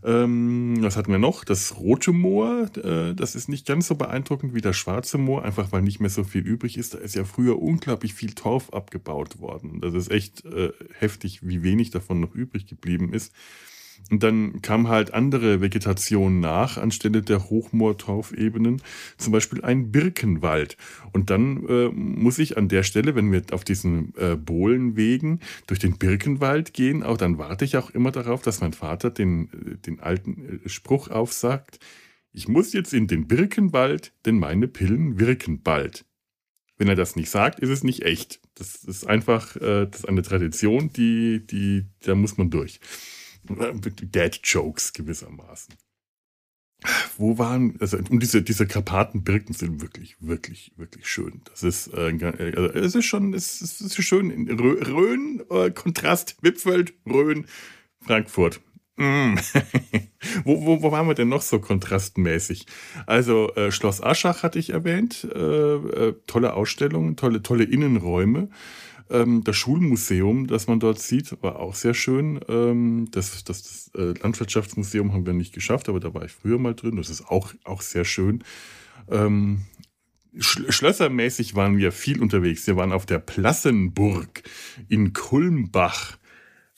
Ähm, 0.06 0.78
was 0.84 0.98
hatten 0.98 1.12
wir 1.12 1.18
noch? 1.18 1.44
Das 1.44 1.78
rote 1.78 2.12
Moor, 2.12 2.70
äh, 2.78 3.16
das 3.16 3.34
ist 3.34 3.50
nicht 3.50 3.66
ganz 3.66 3.88
so 3.88 3.96
beeindruckend 3.96 4.54
wie 4.54 4.62
das 4.62 4.78
schwarze 4.78 5.18
Moor, 5.18 5.44
einfach 5.44 5.72
weil 5.72 5.82
nicht 5.82 6.00
mehr 6.00 6.12
so 6.12 6.24
viel 6.24 6.46
übrig 6.46 6.78
ist. 6.78 6.94
Da 6.94 7.00
ist 7.00 7.16
ja 7.16 7.24
früher 7.24 7.60
unglaublich 7.60 8.14
viel 8.14 8.34
Torf 8.34 8.70
abgebaut 8.72 9.40
worden. 9.40 9.82
Das 9.82 9.96
ist 9.96 10.12
echt 10.12 10.46
äh, 10.46 10.72
heftig, 11.00 11.40
wie 11.42 11.64
wenig 11.64 11.90
davon 11.90 12.20
noch 12.20 12.36
übrig 12.36 12.68
geblieben 12.68 13.14
ist. 13.14 13.34
Und 14.12 14.22
dann 14.22 14.62
kam 14.62 14.88
halt 14.88 15.14
andere 15.14 15.62
Vegetation 15.62 16.40
nach 16.40 16.78
anstelle 16.78 17.22
der 17.24 17.50
Hochmoortorfebenen, 17.50 18.82
zum 19.18 19.34
Beispiel 19.34 19.64
ein 19.64 19.92
Birkenwald. 19.92 20.78
Und 21.12 21.30
dann 21.32 21.68
äh, 21.68 21.90
muss 21.90 22.38
ich 22.38 22.58
an 22.58 22.68
der 22.68 22.84
Stelle, 22.84 23.16
wenn 23.16 23.32
wir 23.32 23.42
auf 23.52 23.64
diesen 23.64 24.14
äh, 24.18 24.36
Bohlenwegen 24.36 25.40
durch 25.66 25.80
den 25.80 25.98
Birkenwald 25.98 26.74
gehen, 26.74 27.02
auch 27.02 27.18
dann 27.18 27.38
warte 27.40 27.66
ich 27.66 27.78
auch 27.78 27.90
immer 27.90 28.12
darauf, 28.12 28.44
dass 28.44 28.62
mein 28.62 28.74
Vater 28.74 29.10
den, 29.10 29.46
äh, 29.46 29.78
den 29.78 30.00
alten 30.00 30.62
äh, 30.64 30.70
Spruch 30.70 31.10
aufsagt, 31.10 31.80
Ich 32.32 32.48
muss 32.50 32.74
jetzt 32.74 32.94
in 32.94 33.08
den 33.08 33.28
Birkenwald, 33.28 34.12
denn 34.26 34.38
meine 34.38 34.68
Pillen 34.68 35.20
wirken 35.20 35.64
bald. 35.64 36.06
Wenn 36.78 36.90
er 36.90 36.96
das 36.96 37.16
nicht 37.16 37.30
sagt, 37.30 37.60
ist 37.62 37.70
es 37.70 37.84
nicht 37.84 38.04
echt. 38.04 38.42
Das 38.56 38.84
ist 38.84 39.08
einfach 39.08 39.56
äh, 39.56 39.88
das 39.88 40.02
ist 40.02 40.10
eine 40.10 40.22
Tradition, 40.22 40.92
die, 40.92 41.48
die, 41.48 41.86
da 42.02 42.14
muss 42.14 42.38
man 42.38 42.50
durch. 42.50 42.82
Dad-Jokes 43.48 44.94
gewissermaßen. 44.94 45.76
Wo 47.18 47.38
waren, 47.38 47.78
also 47.80 47.98
und 47.98 48.22
diese, 48.22 48.42
diese 48.42 48.68
Karpatenbirken 48.68 49.56
sind 49.56 49.82
wirklich, 49.82 50.18
wirklich, 50.20 50.74
wirklich 50.76 51.08
schön. 51.08 51.42
Das 51.46 51.64
ist, 51.64 51.88
äh, 51.94 52.18
also 52.56 52.70
es 52.74 52.96
ist 52.96 53.06
schon, 53.06 53.34
es 53.34 53.62
ist, 53.62 53.82
es 53.82 53.98
ist 53.98 54.06
schön. 54.06 54.30
Rhön, 54.50 55.44
äh, 55.50 55.72
Kontrast, 55.72 56.38
Wipfeld, 56.42 56.94
Rhön, 57.08 57.48
Frankfurt. 58.02 58.62
Mm. 58.98 59.36
wo, 60.46 60.66
wo, 60.66 60.82
wo 60.82 60.92
waren 60.92 61.08
wir 61.08 61.16
denn 61.16 61.30
noch 61.30 61.42
so 61.42 61.60
kontrastmäßig? 61.60 62.66
Also 63.08 63.54
äh, 63.56 63.72
Schloss 63.72 64.02
Aschach 64.02 64.44
hatte 64.44 64.60
ich 64.60 64.70
erwähnt, 64.70 65.28
äh, 65.34 65.38
äh, 65.38 66.16
tolle 66.28 66.54
Ausstellungen, 66.54 67.18
tolle, 67.18 67.42
tolle 67.42 67.66
Innenräume. 67.66 68.50
Ähm, 69.10 69.44
das 69.44 69.56
Schulmuseum, 69.56 70.48
das 70.48 70.68
man 70.68 70.80
dort 70.80 71.00
sieht, 71.00 71.42
war 71.44 71.60
auch 71.60 71.76
sehr 71.76 71.94
schön. 71.94 72.40
Ähm, 72.48 73.08
das 73.12 73.44
das, 73.44 73.62
das 73.64 73.92
äh, 73.96 74.20
Landwirtschaftsmuseum 74.20 75.14
haben 75.14 75.26
wir 75.26 75.34
nicht 75.34 75.54
geschafft, 75.54 75.90
aber 75.90 76.00
da 76.00 76.14
war 76.14 76.26
ich 76.26 76.32
früher 76.32 76.58
mal 76.58 76.74
drin. 76.74 76.96
Das 76.96 77.10
ist 77.10 77.28
auch, 77.28 77.54
auch 77.64 77.82
sehr 77.82 78.06
schön. 78.06 78.44
Ähm, 79.10 79.62
Schlössermäßig 80.38 81.56
waren 81.56 81.78
wir 81.78 81.92
viel 81.92 82.22
unterwegs. 82.22 82.68
Wir 82.68 82.76
waren 82.76 82.92
auf 82.92 83.06
der 83.06 83.20
Plassenburg 83.20 84.44
in 84.90 85.14
Kulmbach 85.14 86.18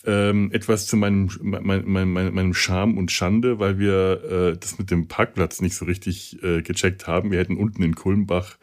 ähm, 0.06 0.52
etwas 0.52 0.86
zu 0.86 0.96
meinem, 0.96 1.30
mein, 1.42 1.84
mein, 1.86 2.10
mein, 2.10 2.34
meinem 2.34 2.54
Charme 2.54 2.98
und 2.98 3.12
Schande, 3.12 3.60
weil 3.60 3.80
wir 3.80 4.24
äh, 4.54 4.58
das 4.58 4.78
mit 4.78 4.92
dem 4.92 5.08
Parkplatz 5.08 5.60
nicht 5.60 5.76
so 5.76 5.86
richtig 5.86 6.42
äh, 6.44 6.62
gecheckt 6.62 7.08
haben. 7.08 7.32
Wir 7.32 7.40
hätten 7.40 7.58
unten 7.58 7.82
in 7.84 7.96
Kulmbach 7.96 8.58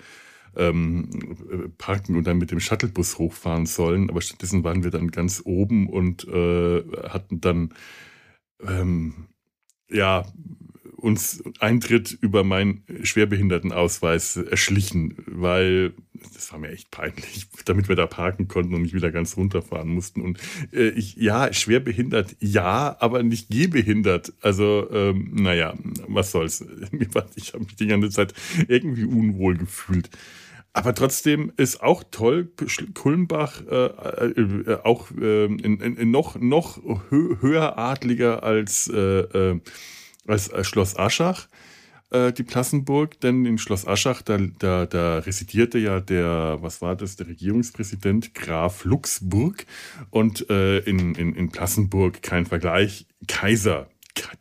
ähm, 0.57 1.75
parken 1.79 2.17
und 2.17 2.27
dann 2.27 2.39
mit 2.39 2.51
dem 2.51 2.61
Shuttlebus 2.61 3.19
hochfahren 3.19 3.67
sollen, 3.67 4.11
aber 4.11 4.21
stattdessen 4.21 4.65
waren 4.65 4.85
wir 4.85 4.91
dann 4.91 5.11
ganz 5.11 5.43
oben 5.45 5.89
und 5.89 6.27
äh, 6.29 6.83
hatten 7.09 7.41
dann 7.41 7.75
ähm, 8.67 9.27
ja 9.91 10.25
uns 11.05 11.45
Eintritt 11.61 12.13
über 12.13 12.45
meinen 12.45 12.83
Schwerbehindertenausweis 13.03 14.37
erschlichen, 14.37 15.15
weil 15.27 15.93
das 16.33 16.51
war 16.51 16.59
mir 16.59 16.71
echt 16.71 16.91
peinlich, 16.91 17.47
damit 17.67 17.91
wir 17.91 17.97
da 17.97 18.07
parken 18.07 18.49
konnten 18.49 18.75
und 18.75 18.83
nicht 18.83 18.95
wieder 18.95 19.13
ganz 19.13 19.37
runterfahren 19.37 19.91
mussten. 19.91 20.23
Und 20.23 20.39
äh, 20.73 20.89
ich, 20.89 21.17
ja, 21.17 21.53
schwerbehindert, 21.53 22.37
ja, 22.41 22.97
aber 23.01 23.23
nicht 23.23 23.51
gehbehindert. 23.51 24.33
Also, 24.41 24.89
ähm, 24.91 25.31
naja, 25.35 25.75
was 26.09 26.31
soll's. 26.31 26.65
Ich 27.37 27.53
habe 27.53 27.65
mich 27.65 27.77
die 27.77 27.87
ganze 27.87 28.11
Zeit 28.11 28.35
irgendwie 28.69 29.05
unwohl 29.05 29.57
gefühlt. 29.57 30.09
Aber 30.75 30.95
trotzdem 30.95 31.53
ist 31.57 31.83
auch 31.83 32.03
toll, 32.11 32.53
Kulmbach 32.95 33.63
äh, 33.71 33.87
äh, 33.87 34.79
auch 34.83 35.11
äh, 35.13 35.45
in, 35.45 35.81
in, 35.81 36.11
noch, 36.11 36.37
noch 36.37 36.83
höheradliger 37.11 38.43
als 38.43 38.91
äh, 38.93 39.21
äh 39.21 39.61
als, 40.27 40.51
als 40.51 40.67
Schloss 40.67 40.97
Aschach, 40.97 41.49
äh, 42.11 42.33
die 42.33 42.43
Plassenburg, 42.43 43.21
denn 43.21 43.45
in 43.45 43.59
Schloss 43.59 43.87
Aschach, 43.87 44.23
da, 44.23 44.39
da, 44.59 44.87
da 44.87 45.19
residierte 45.19 45.79
ja 45.79 46.01
der, 46.01 46.59
was 46.61 46.81
war 46.83 46.97
das, 46.97 47.17
der 47.17 47.29
Regierungspräsident 47.29 48.35
Graf 48.35 48.85
Luxburg. 48.85 49.67
Und 50.11 50.49
äh, 50.51 50.79
in, 50.81 51.15
in, 51.15 51.35
in 51.35 51.51
Plassenburg 51.51 52.23
kein 52.23 52.47
Vergleich, 52.47 53.07
Kaiser 53.27 53.89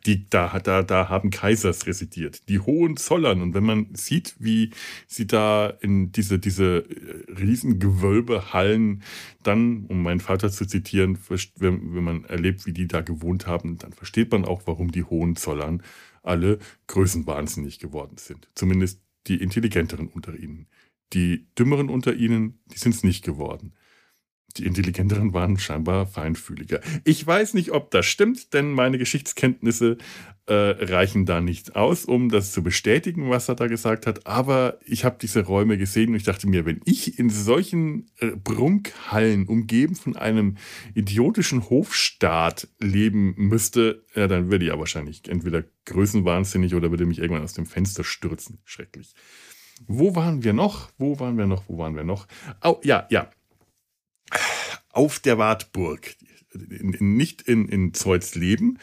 die, 0.06 0.28
da, 0.28 0.58
da, 0.58 0.82
da 0.82 1.08
haben 1.08 1.30
Kaisers 1.30 1.86
residiert, 1.86 2.48
die 2.48 2.60
Hohenzollern. 2.60 3.42
Und 3.42 3.54
wenn 3.54 3.64
man 3.64 3.94
sieht, 3.94 4.34
wie 4.38 4.70
sie 5.06 5.26
da 5.26 5.68
in 5.80 6.12
diese, 6.12 6.38
diese 6.38 6.78
äh, 6.78 7.32
riesen 7.32 7.78
Gewölbehallen 7.78 9.02
dann, 9.42 9.86
um 9.86 10.02
meinen 10.02 10.20
Vater 10.20 10.50
zu 10.50 10.66
zitieren, 10.66 11.18
wenn, 11.56 11.94
wenn 11.94 12.04
man 12.04 12.24
erlebt, 12.24 12.66
wie 12.66 12.72
die 12.72 12.86
da 12.86 13.00
gewohnt 13.00 13.46
haben, 13.46 13.78
dann 13.78 13.92
versteht 13.92 14.30
man 14.32 14.44
auch, 14.44 14.62
warum 14.66 14.90
die 14.90 15.04
Hohenzollern 15.04 15.82
alle 16.22 16.58
größenwahnsinnig 16.86 17.78
geworden 17.78 18.16
sind. 18.16 18.48
Zumindest 18.54 19.00
die 19.26 19.40
intelligenteren 19.40 20.08
unter 20.08 20.34
ihnen. 20.34 20.66
Die 21.12 21.46
dümmeren 21.58 21.88
unter 21.88 22.14
ihnen, 22.14 22.60
die 22.66 22.78
sind 22.78 22.94
es 22.94 23.04
nicht 23.04 23.24
geworden. 23.24 23.72
Die 24.56 24.66
Intelligenteren 24.66 25.34
waren 25.34 25.58
scheinbar 25.58 26.06
feinfühliger. 26.06 26.80
Ich 27.04 27.26
weiß 27.26 27.54
nicht, 27.54 27.72
ob 27.72 27.90
das 27.90 28.06
stimmt, 28.06 28.54
denn 28.54 28.70
meine 28.70 28.98
Geschichtskenntnisse 28.98 29.98
äh, 30.46 30.54
reichen 30.54 31.26
da 31.26 31.40
nicht 31.40 31.74
aus, 31.74 32.04
um 32.04 32.28
das 32.28 32.52
zu 32.52 32.62
bestätigen, 32.62 33.30
was 33.30 33.48
er 33.48 33.56
da 33.56 33.66
gesagt 33.66 34.06
hat. 34.06 34.26
Aber 34.26 34.78
ich 34.84 35.04
habe 35.04 35.16
diese 35.20 35.44
Räume 35.44 35.76
gesehen 35.76 36.10
und 36.10 36.16
ich 36.16 36.22
dachte 36.22 36.46
mir, 36.48 36.64
wenn 36.66 36.80
ich 36.84 37.18
in 37.18 37.30
solchen 37.30 38.10
äh, 38.18 38.28
Prunkhallen 38.28 39.48
umgeben 39.48 39.96
von 39.96 40.16
einem 40.16 40.56
idiotischen 40.94 41.68
Hofstaat 41.68 42.68
leben 42.78 43.34
müsste, 43.36 44.04
ja, 44.14 44.28
dann 44.28 44.52
würde 44.52 44.66
ich 44.66 44.70
ja 44.70 44.78
wahrscheinlich 44.78 45.28
entweder 45.28 45.64
größenwahnsinnig 45.86 46.76
oder 46.76 46.90
würde 46.90 47.06
mich 47.06 47.18
irgendwann 47.18 47.42
aus 47.42 47.54
dem 47.54 47.66
Fenster 47.66 48.04
stürzen. 48.04 48.58
Schrecklich. 48.64 49.14
Wo 49.88 50.14
waren 50.14 50.44
wir 50.44 50.52
noch? 50.52 50.90
Wo 50.98 51.18
waren 51.18 51.36
wir 51.36 51.46
noch? 51.46 51.64
Wo 51.68 51.78
waren 51.78 51.96
wir 51.96 52.04
noch? 52.04 52.28
Oh, 52.62 52.80
ja, 52.84 53.08
ja 53.10 53.30
auf 54.90 55.18
der 55.18 55.38
Wartburg. 55.38 56.16
In, 56.52 56.92
in, 56.92 57.16
nicht 57.16 57.42
in, 57.42 57.68
in 57.68 57.94
Zeutz 57.94 58.34
Leben, 58.34 58.78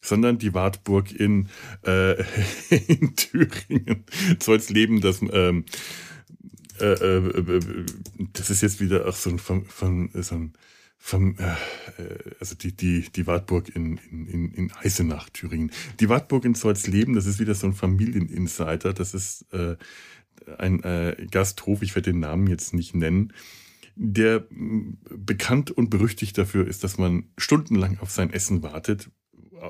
sondern 0.00 0.38
die 0.38 0.54
Wartburg 0.54 1.12
in, 1.12 1.48
äh, 1.84 2.22
in 2.70 3.16
Thüringen. 3.16 4.04
Zeutz 4.38 4.70
Leben, 4.70 5.00
das, 5.00 5.20
ähm, 5.22 5.64
äh, 6.80 6.92
äh, 6.92 7.60
das 8.32 8.50
ist 8.50 8.62
jetzt 8.62 8.80
wieder 8.80 9.06
auch 9.06 9.16
so 9.16 9.30
ein, 9.30 9.38
von, 9.38 9.64
von, 9.66 10.10
so 10.14 10.36
ein 10.36 10.52
vom, 10.96 11.36
äh, 11.38 11.54
also 12.40 12.54
die, 12.54 12.72
die, 12.76 13.08
die 13.14 13.26
Wartburg 13.26 13.74
in, 13.74 13.98
in, 14.10 14.52
in 14.52 14.72
Eisenach, 14.72 15.28
Thüringen. 15.30 15.72
Die 16.00 16.08
Wartburg 16.08 16.44
in 16.44 16.54
Leben, 16.86 17.14
das 17.14 17.26
ist 17.26 17.38
wieder 17.38 17.54
so 17.54 17.66
ein 17.66 17.72
Familieninsider. 17.72 18.92
Das 18.92 19.14
ist 19.14 19.46
äh, 19.52 19.76
ein 20.58 20.82
äh, 20.82 21.26
Gasthof, 21.30 21.82
ich 21.82 21.94
werde 21.94 22.12
den 22.12 22.20
Namen 22.20 22.46
jetzt 22.46 22.74
nicht 22.74 22.94
nennen 22.94 23.32
der 24.00 24.46
bekannt 24.50 25.72
und 25.72 25.90
berüchtigt 25.90 26.38
dafür 26.38 26.66
ist, 26.66 26.84
dass 26.84 26.98
man 26.98 27.24
stundenlang 27.36 27.98
auf 27.98 28.12
sein 28.12 28.32
Essen 28.32 28.62
wartet, 28.62 29.10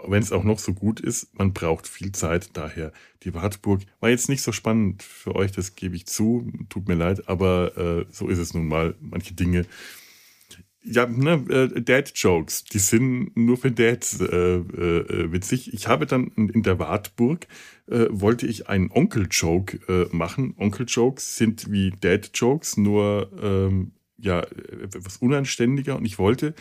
wenn 0.07 0.23
es 0.23 0.33
auch 0.33 0.45
noch 0.45 0.59
so 0.59 0.75
gut 0.75 1.01
ist. 1.01 1.37
Man 1.39 1.55
braucht 1.55 1.89
viel 1.89 2.13
Zeit, 2.13 2.51
daher 2.53 2.93
die 3.23 3.33
Wartburg. 3.33 3.83
War 4.01 4.11
jetzt 4.11 4.29
nicht 4.29 4.43
so 4.43 4.53
spannend 4.53 5.03
für 5.03 5.35
euch, 5.35 5.51
das 5.53 5.77
gebe 5.77 5.97
ich 5.97 6.07
zu, 6.07 6.53
tut 6.69 6.89
mir 6.89 6.95
leid, 6.95 7.27
aber 7.27 7.77
äh, 7.79 8.07
so 8.11 8.29
ist 8.29 8.39
es 8.39 8.53
nun 8.53 8.69
mal. 8.69 8.95
Manche 9.01 9.33
Dinge. 9.33 9.65
Ja, 10.85 11.07
ne, 11.07 11.45
äh, 11.49 11.81
Dad-Jokes, 11.81 12.65
die 12.65 12.79
sind 12.79 13.35
nur 13.35 13.57
für 13.57 13.71
Dads 13.71 14.21
äh, 14.21 14.27
äh, 14.27 15.33
witzig. 15.33 15.73
Ich 15.73 15.89
habe 15.89 16.07
dann 16.07 16.29
in 16.37 16.63
der 16.63 16.79
Wartburg, 16.79 17.47
äh, 17.87 18.07
wollte 18.11 18.47
ich 18.47 18.69
einen 18.69 18.91
Onkel-Joke 18.91 19.81
äh, 19.89 20.15
machen. 20.15 20.55
Onkel-Jokes 20.57 21.37
sind 21.37 21.71
wie 21.73 21.93
Dad-Jokes, 21.99 22.77
nur 22.77 23.31
ähm, 23.43 23.93
ja 24.19 24.41
etwas 24.41 25.19
unanständiger 25.19 25.97
und 25.97 26.05
ich 26.05 26.19
wollte, 26.19 26.55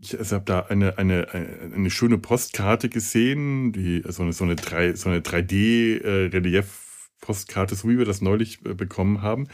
ich 0.00 0.18
also 0.18 0.36
habe 0.36 0.44
da 0.44 0.60
eine, 0.60 0.98
eine, 0.98 1.28
eine, 1.32 1.90
schöne 1.90 2.18
Postkarte 2.18 2.88
gesehen, 2.88 3.72
die, 3.72 4.02
so 4.08 4.22
eine, 4.24 4.32
so 4.32 4.44
eine, 4.44 4.56
3, 4.56 4.94
so 4.94 5.08
eine 5.08 5.20
3D-Relief-Postkarte, 5.20 7.76
so 7.76 7.88
wie 7.88 7.98
wir 7.98 8.04
das 8.04 8.20
neulich 8.20 8.58
äh, 8.66 8.74
bekommen 8.74 9.22
haben. 9.22 9.46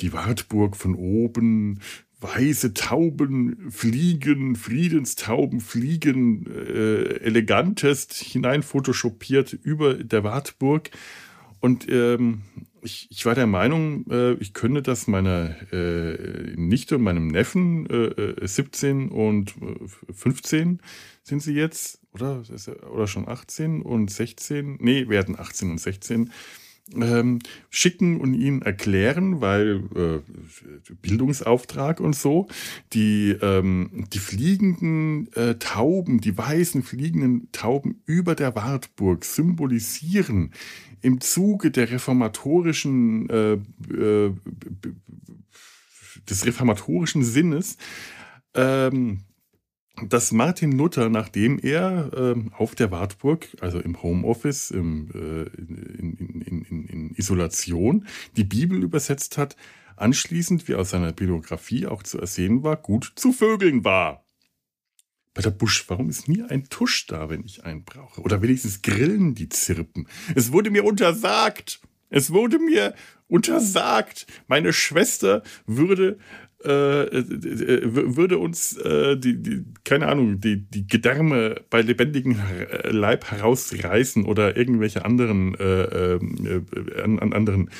Die 0.00 0.14
Wartburg 0.14 0.76
von 0.76 0.94
oben, 0.94 1.80
weiße 2.20 2.72
Tauben 2.72 3.70
fliegen, 3.70 4.56
Friedenstauben 4.56 5.60
fliegen, 5.60 6.46
äh, 6.46 7.18
elegantest 7.18 8.14
hinein 8.14 8.62
photoshopiert 8.62 9.52
über 9.52 9.94
der 9.94 10.24
Wartburg. 10.24 10.90
Und 11.60 11.86
ähm, 11.90 12.42
ich, 12.86 13.08
ich 13.10 13.26
war 13.26 13.34
der 13.34 13.48
Meinung, 13.48 14.06
äh, 14.10 14.34
ich 14.34 14.54
könnte 14.54 14.80
das 14.80 15.08
meiner 15.08 15.56
äh, 15.72 16.54
Nichte 16.56 16.96
und 16.96 17.02
meinem 17.02 17.26
Neffen, 17.26 17.86
äh, 17.90 18.46
17 18.46 19.10
äh, 19.10 19.12
und 19.12 19.54
15 20.12 20.76
äh, 20.76 20.78
sind 21.24 21.42
sie 21.42 21.54
jetzt, 21.54 22.00
oder? 22.12 22.42
Oder 22.90 23.06
schon 23.08 23.28
18 23.28 23.82
und 23.82 24.10
16? 24.10 24.78
Nee, 24.80 25.08
werden 25.08 25.38
18 25.38 25.72
und 25.72 25.80
16. 25.80 26.30
Ähm, 26.94 27.40
schicken 27.68 28.20
und 28.20 28.34
ihnen 28.34 28.62
erklären, 28.62 29.40
weil 29.40 29.82
äh, 29.96 30.94
Bildungsauftrag 31.02 31.98
und 31.98 32.14
so, 32.14 32.46
die, 32.92 33.36
ähm, 33.42 34.06
die 34.12 34.20
fliegenden 34.20 35.32
äh, 35.32 35.56
Tauben, 35.56 36.20
die 36.20 36.38
weißen 36.38 36.84
fliegenden 36.84 37.50
Tauben 37.50 38.02
über 38.06 38.36
der 38.36 38.54
Wartburg 38.54 39.24
symbolisieren 39.24 40.52
im 41.02 41.20
Zuge 41.20 41.72
der 41.72 41.90
reformatorischen, 41.90 43.30
äh, 43.30 43.52
äh, 43.92 44.32
des 46.28 46.46
reformatorischen 46.46 47.24
Sinnes 47.24 47.78
ähm, 48.54 49.25
dass 50.02 50.32
Martin 50.32 50.72
Luther, 50.72 51.08
nachdem 51.08 51.58
er 51.58 52.10
äh, 52.12 52.34
auf 52.52 52.74
der 52.74 52.90
Wartburg, 52.90 53.48
also 53.60 53.80
im 53.80 54.02
Homeoffice, 54.02 54.70
im, 54.70 55.10
äh, 55.14 55.42
in, 55.58 56.42
in, 56.44 56.62
in, 56.62 56.86
in, 56.86 57.10
Isolation, 57.14 58.06
die 58.36 58.44
Bibel 58.44 58.82
übersetzt 58.82 59.38
hat, 59.38 59.56
anschließend, 59.96 60.68
wie 60.68 60.74
aus 60.74 60.90
seiner 60.90 61.12
Bibliografie 61.12 61.86
auch 61.86 62.02
zu 62.02 62.18
ersehen 62.20 62.62
war, 62.62 62.76
gut 62.76 63.12
zu 63.16 63.32
vögeln 63.32 63.84
war. 63.84 64.26
Bei 65.32 65.42
der 65.42 65.50
Busch, 65.50 65.84
warum 65.88 66.08
ist 66.08 66.28
nie 66.28 66.42
ein 66.42 66.64
Tusch 66.68 67.06
da, 67.06 67.28
wenn 67.28 67.44
ich 67.44 67.64
einen 67.64 67.84
brauche? 67.84 68.20
Oder 68.22 68.40
wenigstens 68.42 68.82
Grillen, 68.82 69.34
die 69.34 69.48
zirpen. 69.48 70.08
Es 70.34 70.52
wurde 70.52 70.70
mir 70.70 70.84
untersagt. 70.84 71.80
Es 72.08 72.30
wurde 72.30 72.58
mir 72.58 72.94
untersagt. 73.28 74.26
Meine 74.46 74.72
Schwester 74.72 75.42
würde 75.66 76.18
würde 76.64 78.38
uns 78.38 78.76
äh, 78.78 79.16
die, 79.16 79.42
die, 79.42 79.64
keine 79.84 80.08
Ahnung, 80.08 80.40
die, 80.40 80.68
die 80.68 80.86
Gedärme 80.86 81.60
bei 81.70 81.82
lebendigem 81.82 82.36
Leib 82.84 83.30
herausreißen 83.30 84.24
oder 84.24 84.56
irgendwelche 84.56 85.04
anderen, 85.04 85.54
äh, 85.56 86.14
äh, 86.14 86.20
an, 87.02 87.18
an 87.18 87.32
anderen 87.32 87.70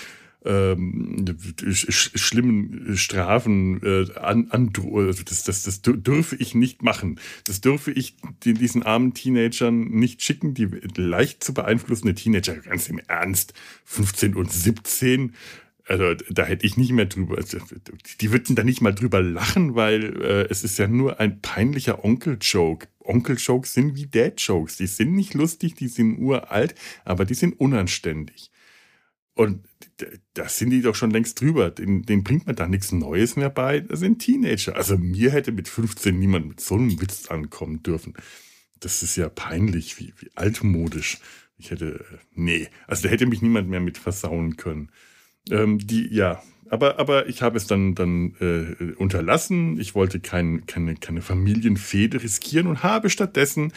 ähm, 0.46 1.24
sch 1.72 2.12
schlimmen 2.14 2.96
Strafen 2.96 3.82
äh, 3.82 4.06
an, 4.18 4.46
an 4.50 4.72
also 4.76 5.22
das, 5.24 5.42
das, 5.42 5.62
das 5.64 5.82
dürfe 5.82 6.36
ich 6.36 6.54
nicht 6.54 6.82
machen. 6.82 7.18
Das 7.44 7.60
dürfe 7.60 7.90
ich 7.90 8.16
diesen 8.44 8.84
armen 8.84 9.12
Teenagern 9.12 9.88
nicht 9.88 10.22
schicken, 10.22 10.54
die 10.54 10.68
leicht 10.96 11.42
zu 11.42 11.52
beeinflussende 11.52 12.14
Teenager, 12.14 12.54
ganz 12.56 12.88
im 12.88 13.00
Ernst, 13.08 13.54
15 13.84 14.36
und 14.36 14.52
17 14.52 15.34
also 15.86 16.14
da 16.14 16.44
hätte 16.44 16.66
ich 16.66 16.76
nicht 16.76 16.92
mehr 16.92 17.06
drüber, 17.06 17.36
also, 17.36 17.58
die 18.20 18.32
würden 18.32 18.56
da 18.56 18.64
nicht 18.64 18.80
mal 18.80 18.94
drüber 18.94 19.22
lachen, 19.22 19.74
weil 19.76 20.20
äh, 20.20 20.46
es 20.50 20.64
ist 20.64 20.78
ja 20.78 20.88
nur 20.88 21.20
ein 21.20 21.40
peinlicher 21.40 22.04
Onkel-Joke. 22.04 22.88
Onkel-Jokes 23.00 23.72
sind 23.72 23.94
wie 23.94 24.06
Dad-Jokes. 24.06 24.76
Die 24.78 24.88
sind 24.88 25.12
nicht 25.14 25.34
lustig, 25.34 25.74
die 25.74 25.88
sind 25.88 26.18
uralt, 26.18 26.74
aber 27.04 27.24
die 27.24 27.34
sind 27.34 27.60
unanständig. 27.60 28.50
Und 29.34 29.64
da 30.34 30.48
sind 30.48 30.70
die 30.70 30.80
doch 30.80 30.94
schon 30.94 31.10
längst 31.10 31.40
drüber. 31.40 31.70
Den, 31.70 32.02
den 32.02 32.24
bringt 32.24 32.46
man 32.46 32.56
da 32.56 32.66
nichts 32.66 32.90
Neues 32.90 33.36
mehr 33.36 33.50
bei. 33.50 33.80
Das 33.80 34.00
sind 34.00 34.18
Teenager. 34.18 34.74
Also 34.74 34.96
mir 34.98 35.30
hätte 35.30 35.52
mit 35.52 35.68
15 35.68 36.18
niemand 36.18 36.48
mit 36.48 36.60
so 36.60 36.74
einem 36.74 37.00
Witz 37.00 37.26
ankommen 37.28 37.82
dürfen. 37.82 38.14
Das 38.80 39.02
ist 39.02 39.16
ja 39.16 39.28
peinlich, 39.28 40.00
wie, 40.00 40.14
wie 40.18 40.30
altmodisch. 40.34 41.18
Ich 41.58 41.70
hätte, 41.70 42.04
äh, 42.10 42.18
nee, 42.34 42.68
also 42.86 43.04
da 43.04 43.08
hätte 43.10 43.26
mich 43.26 43.42
niemand 43.42 43.68
mehr 43.68 43.80
mit 43.80 43.98
versauen 43.98 44.56
können. 44.56 44.90
Ähm, 45.50 45.78
die, 45.78 46.12
ja, 46.12 46.42
aber, 46.68 46.98
aber 46.98 47.28
ich 47.28 47.42
habe 47.42 47.56
es 47.56 47.66
dann, 47.66 47.94
dann 47.94 48.34
äh, 48.40 48.92
unterlassen. 48.94 49.78
Ich 49.78 49.94
wollte 49.94 50.20
kein, 50.20 50.66
keine, 50.66 50.96
keine 50.96 51.22
Familienfehde 51.22 52.22
riskieren 52.22 52.66
und 52.66 52.82
habe 52.82 53.10
stattdessen 53.10 53.72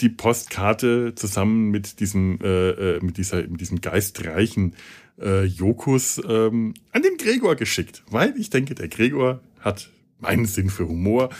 die 0.00 0.08
Postkarte 0.08 1.14
zusammen 1.14 1.70
mit 1.70 2.00
diesem, 2.00 2.38
äh, 2.42 2.70
äh, 2.70 3.00
mit 3.04 3.16
dieser, 3.16 3.46
mit 3.46 3.60
diesem 3.60 3.80
geistreichen 3.80 4.74
äh, 5.20 5.44
Jokus 5.44 6.20
ähm, 6.28 6.74
an 6.90 7.02
den 7.02 7.16
Gregor 7.16 7.54
geschickt, 7.54 8.02
weil 8.10 8.34
ich 8.36 8.50
denke, 8.50 8.74
der 8.74 8.88
Gregor 8.88 9.40
hat 9.60 9.90
meinen 10.18 10.46
Sinn 10.46 10.70
für 10.70 10.88
Humor 10.88 11.30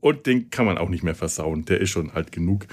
und 0.00 0.26
den 0.26 0.50
kann 0.50 0.66
man 0.66 0.78
auch 0.78 0.88
nicht 0.88 1.04
mehr 1.04 1.14
versauen. 1.14 1.64
Der 1.66 1.80
ist 1.80 1.90
schon 1.90 2.10
alt 2.10 2.32
genug, 2.32 2.66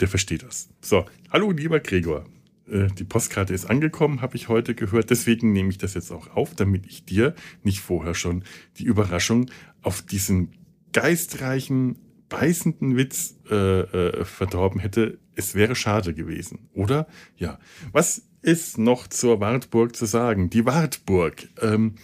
der 0.00 0.08
versteht 0.08 0.42
das. 0.42 0.68
So, 0.80 1.06
hallo 1.30 1.50
lieber 1.52 1.80
Gregor. 1.80 2.26
Äh, 2.70 2.88
die 2.88 3.04
Postkarte 3.04 3.54
ist 3.54 3.66
angekommen, 3.66 4.20
habe 4.20 4.36
ich 4.36 4.48
heute 4.48 4.74
gehört. 4.74 5.10
Deswegen 5.10 5.52
nehme 5.52 5.70
ich 5.70 5.78
das 5.78 5.94
jetzt 5.94 6.10
auch 6.10 6.34
auf, 6.36 6.54
damit 6.54 6.86
ich 6.86 7.04
dir 7.04 7.34
nicht 7.62 7.80
vorher 7.80 8.14
schon 8.14 8.44
die 8.78 8.84
Überraschung 8.84 9.50
auf 9.82 10.02
diesen 10.02 10.52
geistreichen, 10.92 11.96
beißenden 12.28 12.96
Witz 12.96 13.36
äh, 13.50 13.80
äh, 13.80 14.24
verdorben 14.24 14.80
hätte. 14.80 15.18
Es 15.34 15.54
wäre 15.54 15.74
schade 15.74 16.14
gewesen, 16.14 16.68
oder? 16.74 17.06
Ja. 17.36 17.58
Was 17.92 18.22
ist 18.42 18.78
noch 18.78 19.08
zur 19.08 19.40
Wartburg 19.40 19.96
zu 19.96 20.06
sagen? 20.06 20.50
Die 20.50 20.64
Wartburg. 20.64 21.48
Ähm, 21.60 21.96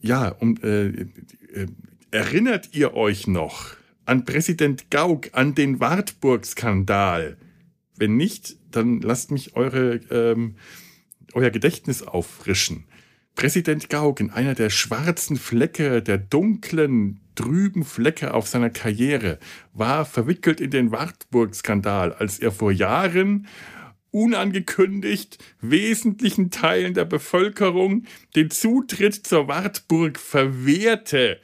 ja, 0.00 0.28
um, 0.28 0.56
äh, 0.62 0.86
äh, 0.88 1.06
erinnert 2.10 2.70
ihr 2.72 2.94
euch 2.94 3.26
noch 3.26 3.76
an 4.04 4.24
Präsident 4.24 4.90
Gauck, 4.90 5.28
an 5.32 5.54
den 5.54 5.78
Wartburg-Skandal? 5.78 7.36
Wenn 8.00 8.16
nicht, 8.16 8.56
dann 8.70 9.02
lasst 9.02 9.30
mich 9.30 9.56
eure, 9.56 9.96
ähm, 10.10 10.56
euer 11.34 11.50
Gedächtnis 11.50 12.02
auffrischen. 12.02 12.84
Präsident 13.36 13.90
Gauck 13.90 14.20
in 14.20 14.30
einer 14.30 14.54
der 14.54 14.70
schwarzen 14.70 15.36
Flecke, 15.36 16.02
der 16.02 16.16
dunklen, 16.16 17.20
trüben 17.34 17.84
Flecke 17.84 18.32
auf 18.32 18.48
seiner 18.48 18.70
Karriere, 18.70 19.38
war 19.74 20.06
verwickelt 20.06 20.62
in 20.62 20.70
den 20.70 20.92
Wartburg-Skandal, 20.92 22.14
als 22.14 22.38
er 22.38 22.52
vor 22.52 22.72
Jahren 22.72 23.46
unangekündigt 24.10 25.36
wesentlichen 25.60 26.50
Teilen 26.50 26.94
der 26.94 27.04
Bevölkerung 27.04 28.04
den 28.34 28.50
Zutritt 28.50 29.26
zur 29.26 29.46
Wartburg 29.46 30.18
verwehrte, 30.18 31.38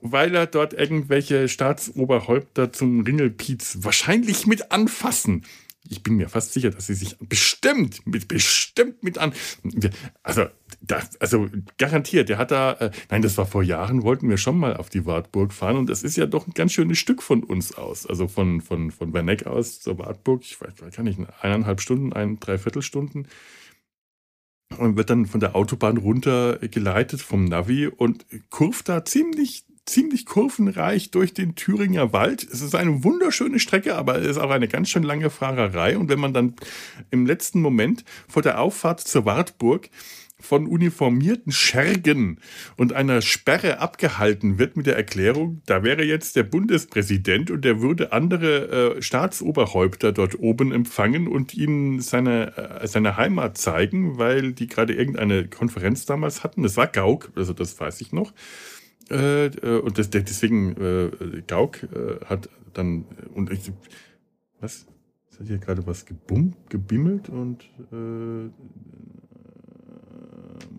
weil 0.00 0.34
er 0.34 0.46
dort 0.46 0.72
irgendwelche 0.72 1.48
Staatsoberhäupter 1.48 2.72
zum 2.72 3.02
Ringelpiez 3.02 3.80
wahrscheinlich 3.82 4.46
mit 4.46 4.72
anfassen 4.72 5.44
ich 5.88 6.02
bin 6.02 6.14
mir 6.14 6.28
fast 6.28 6.52
sicher, 6.52 6.70
dass 6.70 6.86
sie 6.86 6.94
sich 6.94 7.16
bestimmt, 7.18 8.06
mit, 8.06 8.28
bestimmt 8.28 9.02
mit 9.02 9.18
an, 9.18 9.32
also, 10.22 10.46
das, 10.80 11.20
also 11.20 11.48
garantiert, 11.76 12.28
der 12.28 12.38
hat 12.38 12.50
da, 12.50 12.72
äh, 12.74 12.90
nein, 13.10 13.22
das 13.22 13.36
war 13.36 13.46
vor 13.46 13.62
Jahren, 13.62 14.02
wollten 14.02 14.28
wir 14.28 14.36
schon 14.36 14.58
mal 14.58 14.76
auf 14.76 14.88
die 14.88 15.06
Wartburg 15.06 15.52
fahren 15.52 15.76
und 15.76 15.90
das 15.90 16.02
ist 16.02 16.16
ja 16.16 16.26
doch 16.26 16.46
ein 16.46 16.54
ganz 16.54 16.72
schönes 16.72 16.98
Stück 16.98 17.22
von 17.22 17.42
uns 17.42 17.74
aus, 17.74 18.06
also 18.06 18.28
von, 18.28 18.60
von, 18.60 18.90
von 18.90 19.12
Werneck 19.12 19.46
aus 19.46 19.80
zur 19.80 19.98
Wartburg, 19.98 20.42
ich 20.44 20.60
weiß, 20.60 20.92
kann 20.92 21.06
ich, 21.06 21.18
eineinhalb 21.40 21.80
Stunden, 21.80 22.12
ein, 22.12 22.38
dreiviertel 22.38 22.82
Stunden. 22.82 23.26
Und 24.78 24.96
wird 24.96 25.10
dann 25.10 25.26
von 25.26 25.40
der 25.40 25.54
Autobahn 25.54 25.98
runter 25.98 26.58
geleitet 26.58 27.20
vom 27.20 27.44
Navi 27.44 27.88
und 27.88 28.24
kurft 28.48 28.88
da 28.88 29.04
ziemlich 29.04 29.66
ziemlich 29.86 30.26
kurvenreich 30.26 31.10
durch 31.10 31.34
den 31.34 31.54
Thüringer 31.54 32.12
Wald. 32.12 32.44
Es 32.44 32.60
ist 32.60 32.74
eine 32.74 33.02
wunderschöne 33.04 33.58
Strecke, 33.58 33.96
aber 33.96 34.18
es 34.18 34.28
ist 34.28 34.38
auch 34.38 34.50
eine 34.50 34.68
ganz 34.68 34.88
schön 34.88 35.02
lange 35.02 35.30
Fahrerei. 35.30 35.98
Und 35.98 36.08
wenn 36.08 36.20
man 36.20 36.32
dann 36.32 36.54
im 37.10 37.26
letzten 37.26 37.60
Moment 37.60 38.04
vor 38.28 38.42
der 38.42 38.60
Auffahrt 38.60 39.00
zur 39.00 39.24
Wartburg 39.24 39.90
von 40.42 40.66
uniformierten 40.66 41.52
Schergen 41.52 42.38
und 42.76 42.92
einer 42.92 43.22
Sperre 43.22 43.78
abgehalten 43.78 44.58
wird 44.58 44.76
mit 44.76 44.86
der 44.86 44.96
Erklärung, 44.96 45.62
da 45.66 45.82
wäre 45.82 46.02
jetzt 46.04 46.36
der 46.36 46.42
Bundespräsident 46.42 47.50
und 47.50 47.64
der 47.64 47.80
würde 47.80 48.12
andere 48.12 48.96
äh, 48.96 49.02
Staatsoberhäupter 49.02 50.12
dort 50.12 50.38
oben 50.38 50.72
empfangen 50.72 51.28
und 51.28 51.54
ihnen 51.54 52.00
seine, 52.00 52.56
äh, 52.56 52.86
seine 52.86 53.16
Heimat 53.16 53.56
zeigen, 53.56 54.18
weil 54.18 54.52
die 54.52 54.66
gerade 54.66 54.94
irgendeine 54.94 55.48
Konferenz 55.48 56.06
damals 56.06 56.42
hatten. 56.42 56.62
Das 56.62 56.76
war 56.76 56.88
Gauck, 56.88 57.30
also 57.36 57.52
das 57.52 57.78
weiß 57.78 58.00
ich 58.00 58.12
noch. 58.12 58.32
Äh, 59.10 59.46
äh, 59.46 59.80
und 59.80 59.98
das, 59.98 60.10
deswegen, 60.10 60.76
äh, 60.80 61.42
Gauck 61.46 61.82
äh, 61.82 62.24
hat 62.24 62.48
dann, 62.72 63.04
und 63.34 63.50
ich, 63.50 63.72
was? 64.60 64.86
Es 65.30 65.40
hat 65.40 65.46
hier 65.46 65.58
gerade 65.58 65.86
was 65.86 66.04
gebum, 66.04 66.54
gebimmelt 66.68 67.28
und 67.28 67.62
äh, 67.90 68.50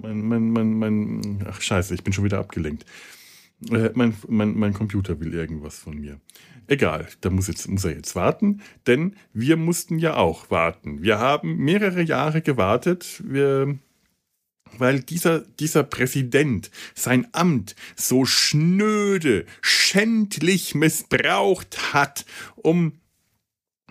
mein, 0.02 0.22
mein, 0.22 0.52
mein, 0.52 0.74
mein, 0.74 1.46
ach 1.48 1.62
scheiße, 1.62 1.94
ich 1.94 2.04
bin 2.04 2.14
schon 2.14 2.24
wieder 2.24 2.40
abgelenkt. 2.40 2.86
Äh, 3.72 3.92
mein, 3.96 4.14
mein, 4.28 4.58
mein 4.58 4.74
Computer 4.74 5.20
will 5.20 5.34
irgendwas 5.34 5.80
von 5.80 5.98
mir. 5.98 6.20
Egal, 6.68 7.08
da 7.22 7.30
muss, 7.30 7.48
jetzt, 7.48 7.68
muss 7.68 7.84
er 7.84 7.94
jetzt 7.96 8.16
warten, 8.16 8.62
denn 8.88 9.16
wir 9.34 9.58
mussten 9.58 10.00
ja 10.00 10.16
auch 10.16 10.50
warten. 10.50 11.02
Wir 11.02 11.20
haben 11.20 11.58
mehrere 11.58 12.02
Jahre 12.02 12.42
gewartet. 12.42 13.22
Wir 13.26 13.78
weil 14.78 15.00
dieser, 15.02 15.40
dieser 15.60 15.84
Präsident 15.84 16.72
sein 16.96 17.28
Amt 17.32 17.76
so 17.96 18.26
schnöde, 18.26 19.46
schändlich 19.62 20.76
missbraucht 20.76 21.94
hat, 21.94 22.26
um 22.56 22.94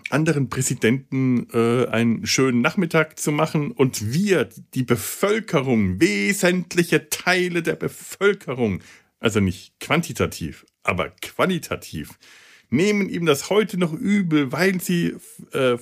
anderen 0.09 0.49
Präsidenten 0.49 1.47
äh, 1.53 1.87
einen 1.87 2.25
schönen 2.27 2.61
Nachmittag 2.61 3.19
zu 3.19 3.31
machen 3.31 3.71
und 3.71 4.13
wir, 4.13 4.49
die 4.73 4.83
Bevölkerung, 4.83 5.99
wesentliche 5.99 7.09
Teile 7.09 7.63
der 7.63 7.75
Bevölkerung, 7.75 8.81
also 9.19 9.39
nicht 9.39 9.79
quantitativ, 9.79 10.65
aber 10.83 11.09
qualitativ, 11.21 12.19
nehmen 12.69 13.09
ihm 13.09 13.25
das 13.25 13.49
heute 13.49 13.77
noch 13.77 13.93
übel, 13.93 14.51
weil 14.51 14.81
sie 14.81 15.15
äh, 15.51 15.77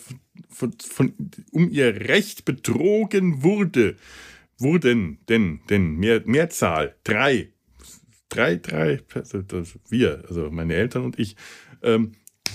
von, 0.49 0.73
von, 0.79 1.13
um 1.51 1.69
ihr 1.69 2.07
Recht 2.07 2.45
betrogen 2.45 3.43
wurde 3.43 3.97
wurden, 4.62 5.19
denn, 5.28 5.62
denn, 5.69 5.95
mehr, 5.95 6.21
Mehrzahl, 6.26 6.95
drei, 7.04 7.54
drei, 8.30 8.56
drei, 8.56 9.00
wir, 9.89 10.24
also 10.28 10.50
meine 10.52 10.76
Eltern 10.76 11.06
und 11.06 11.19
ich, 11.19 11.36
ähm, 11.82 12.13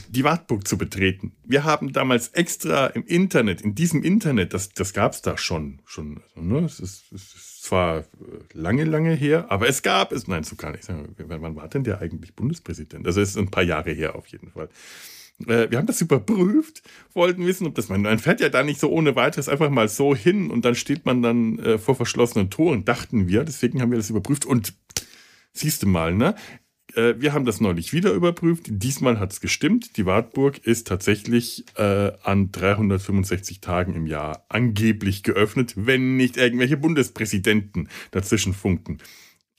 die 0.08 0.24
Wartburg 0.24 0.66
zu 0.66 0.78
betreten. 0.78 1.32
Wir 1.44 1.64
haben 1.64 1.92
damals 1.92 2.28
extra 2.28 2.86
im 2.86 3.04
Internet, 3.04 3.60
in 3.60 3.74
diesem 3.74 4.02
Internet, 4.02 4.54
das, 4.54 4.70
das 4.70 4.92
gab 4.92 5.12
es 5.12 5.22
da 5.22 5.36
schon, 5.36 5.80
schon 5.84 6.22
also, 6.34 6.48
ne? 6.48 6.64
es, 6.64 6.80
ist, 6.80 7.12
es 7.12 7.34
ist 7.34 7.62
zwar 7.64 8.04
lange, 8.52 8.84
lange 8.84 9.14
her, 9.14 9.46
aber 9.50 9.68
es 9.68 9.82
gab 9.82 10.12
es, 10.12 10.28
nein, 10.28 10.44
so 10.44 10.56
kann 10.56 10.74
ich 10.74 10.84
sagen, 10.84 11.14
wann 11.18 11.56
war 11.56 11.68
denn 11.68 11.84
der 11.84 12.00
eigentlich 12.00 12.34
Bundespräsident? 12.34 13.06
Also 13.06 13.20
es 13.20 13.30
ist 13.30 13.38
ein 13.38 13.50
paar 13.50 13.64
Jahre 13.64 13.90
her 13.92 14.14
auf 14.14 14.26
jeden 14.28 14.50
Fall. 14.50 14.68
Äh, 15.46 15.70
wir 15.70 15.78
haben 15.78 15.86
das 15.86 16.00
überprüft, 16.00 16.82
wollten 17.12 17.46
wissen, 17.46 17.66
ob 17.66 17.74
das 17.74 17.88
man, 17.88 18.02
man 18.02 18.18
fährt 18.18 18.40
ja 18.40 18.48
da 18.48 18.62
nicht 18.62 18.80
so 18.80 18.90
ohne 18.90 19.16
weiteres 19.16 19.48
einfach 19.48 19.70
mal 19.70 19.88
so 19.88 20.14
hin 20.14 20.50
und 20.50 20.64
dann 20.64 20.74
steht 20.74 21.06
man 21.06 21.22
dann 21.22 21.58
äh, 21.58 21.78
vor 21.78 21.94
verschlossenen 21.94 22.50
Toren, 22.50 22.84
dachten 22.84 23.28
wir, 23.28 23.44
deswegen 23.44 23.80
haben 23.80 23.90
wir 23.90 23.98
das 23.98 24.10
überprüft 24.10 24.44
und 24.46 24.74
siehst 25.52 25.82
du 25.82 25.86
mal, 25.86 26.14
ne? 26.14 26.34
Äh, 26.94 27.14
wir 27.18 27.32
haben 27.32 27.44
das 27.44 27.60
neulich 27.60 27.92
wieder 27.92 28.12
überprüft. 28.12 28.66
Diesmal 28.68 29.20
hat 29.20 29.32
es 29.32 29.40
gestimmt. 29.40 29.96
Die 29.96 30.06
Wartburg 30.06 30.58
ist 30.58 30.86
tatsächlich 30.86 31.64
äh, 31.76 32.12
an 32.22 32.50
365 32.52 33.60
Tagen 33.60 33.94
im 33.94 34.06
Jahr 34.06 34.44
angeblich 34.48 35.22
geöffnet, 35.22 35.74
wenn 35.76 36.16
nicht 36.16 36.36
irgendwelche 36.36 36.76
Bundespräsidenten 36.76 37.88
dazwischen 38.10 38.54
funken. 38.54 38.98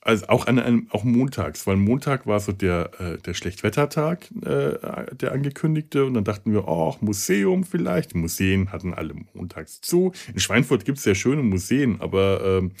Also 0.08 0.28
auch 0.28 0.46
an 0.46 0.58
einem, 0.58 0.86
auch 0.88 1.04
montags, 1.04 1.66
weil 1.66 1.76
Montag 1.76 2.26
war 2.26 2.40
so 2.40 2.52
der, 2.52 2.92
äh, 2.98 3.18
der 3.18 3.34
Schlechtwettertag, 3.34 4.30
äh, 4.40 5.14
der 5.14 5.32
angekündigte. 5.32 6.06
Und 6.06 6.14
dann 6.14 6.24
dachten 6.24 6.50
wir, 6.50 6.66
oh, 6.66 6.96
Museum 7.02 7.62
vielleicht. 7.62 8.14
Die 8.14 8.16
Museen 8.16 8.72
hatten 8.72 8.94
alle 8.94 9.12
montags 9.34 9.82
zu. 9.82 10.12
In 10.32 10.40
Schweinfurt 10.40 10.86
gibt 10.86 10.96
es 10.96 11.04
sehr 11.04 11.14
schöne 11.14 11.42
Museen, 11.42 12.00
aber 12.00 12.40
ähm, 12.42 12.72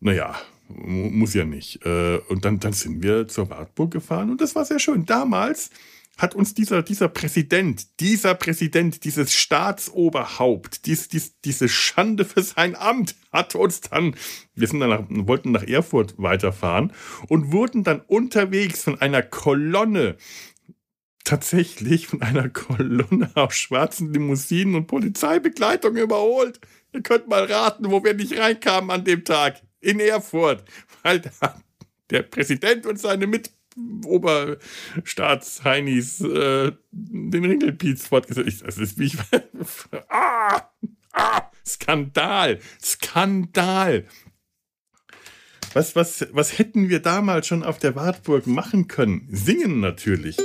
naja, 0.00 0.36
muss 0.68 1.32
ja 1.32 1.46
nicht. 1.46 1.82
Äh, 1.86 2.18
und 2.28 2.44
dann, 2.44 2.60
dann 2.60 2.74
sind 2.74 3.02
wir 3.02 3.26
zur 3.26 3.48
Wartburg 3.48 3.92
gefahren 3.92 4.30
und 4.30 4.42
das 4.42 4.54
war 4.54 4.66
sehr 4.66 4.80
schön. 4.80 5.06
Damals 5.06 5.70
hat 6.16 6.34
uns 6.34 6.54
dieser, 6.54 6.82
dieser 6.82 7.08
Präsident, 7.08 8.00
dieser 8.00 8.34
Präsident, 8.34 9.04
dieses 9.04 9.34
Staatsoberhaupt, 9.34 10.86
dies, 10.86 11.08
dies, 11.08 11.40
diese 11.40 11.68
Schande 11.68 12.24
für 12.24 12.42
sein 12.42 12.76
Amt, 12.76 13.16
hat 13.32 13.54
uns 13.54 13.80
dann, 13.80 14.14
wir 14.54 14.68
sind 14.68 14.80
dann 14.80 14.90
nach, 14.90 15.04
wollten 15.08 15.50
nach 15.50 15.66
Erfurt 15.66 16.14
weiterfahren 16.16 16.92
und 17.28 17.52
wurden 17.52 17.82
dann 17.82 18.00
unterwegs 18.00 18.84
von 18.84 19.00
einer 19.00 19.22
Kolonne, 19.22 20.16
tatsächlich 21.24 22.06
von 22.06 22.22
einer 22.22 22.48
Kolonne 22.48 23.30
aus 23.34 23.54
schwarzen 23.54 24.12
Limousinen 24.12 24.76
und 24.76 24.86
Polizeibegleitung 24.86 25.96
überholt. 25.96 26.60
Ihr 26.92 27.02
könnt 27.02 27.28
mal 27.28 27.44
raten, 27.44 27.90
wo 27.90 28.04
wir 28.04 28.14
nicht 28.14 28.38
reinkamen 28.38 28.90
an 28.90 29.04
dem 29.04 29.24
Tag 29.24 29.62
in 29.80 29.98
Erfurt, 29.98 30.64
weil 31.02 31.22
der 32.10 32.22
Präsident 32.22 32.86
und 32.86 33.00
seine 33.00 33.26
Mitoberstaatsheinis 33.76 36.20
äh, 36.20 36.72
den 36.90 37.44
Ringelpiez 37.44 38.08
fortgesetzt. 38.08 38.64
Das 38.66 38.78
ist 38.78 38.98
wie 38.98 39.06
ich. 39.06 39.16
ah, 40.08 40.62
ah, 41.12 41.42
Skandal! 41.66 42.58
Skandal! 42.82 44.04
Was, 45.72 45.96
was, 45.96 46.26
was 46.30 46.58
hätten 46.58 46.88
wir 46.88 47.00
damals 47.00 47.48
schon 47.48 47.64
auf 47.64 47.78
der 47.78 47.96
Wartburg 47.96 48.46
machen 48.46 48.86
können? 48.86 49.26
Singen 49.30 49.80
natürlich. 49.80 50.36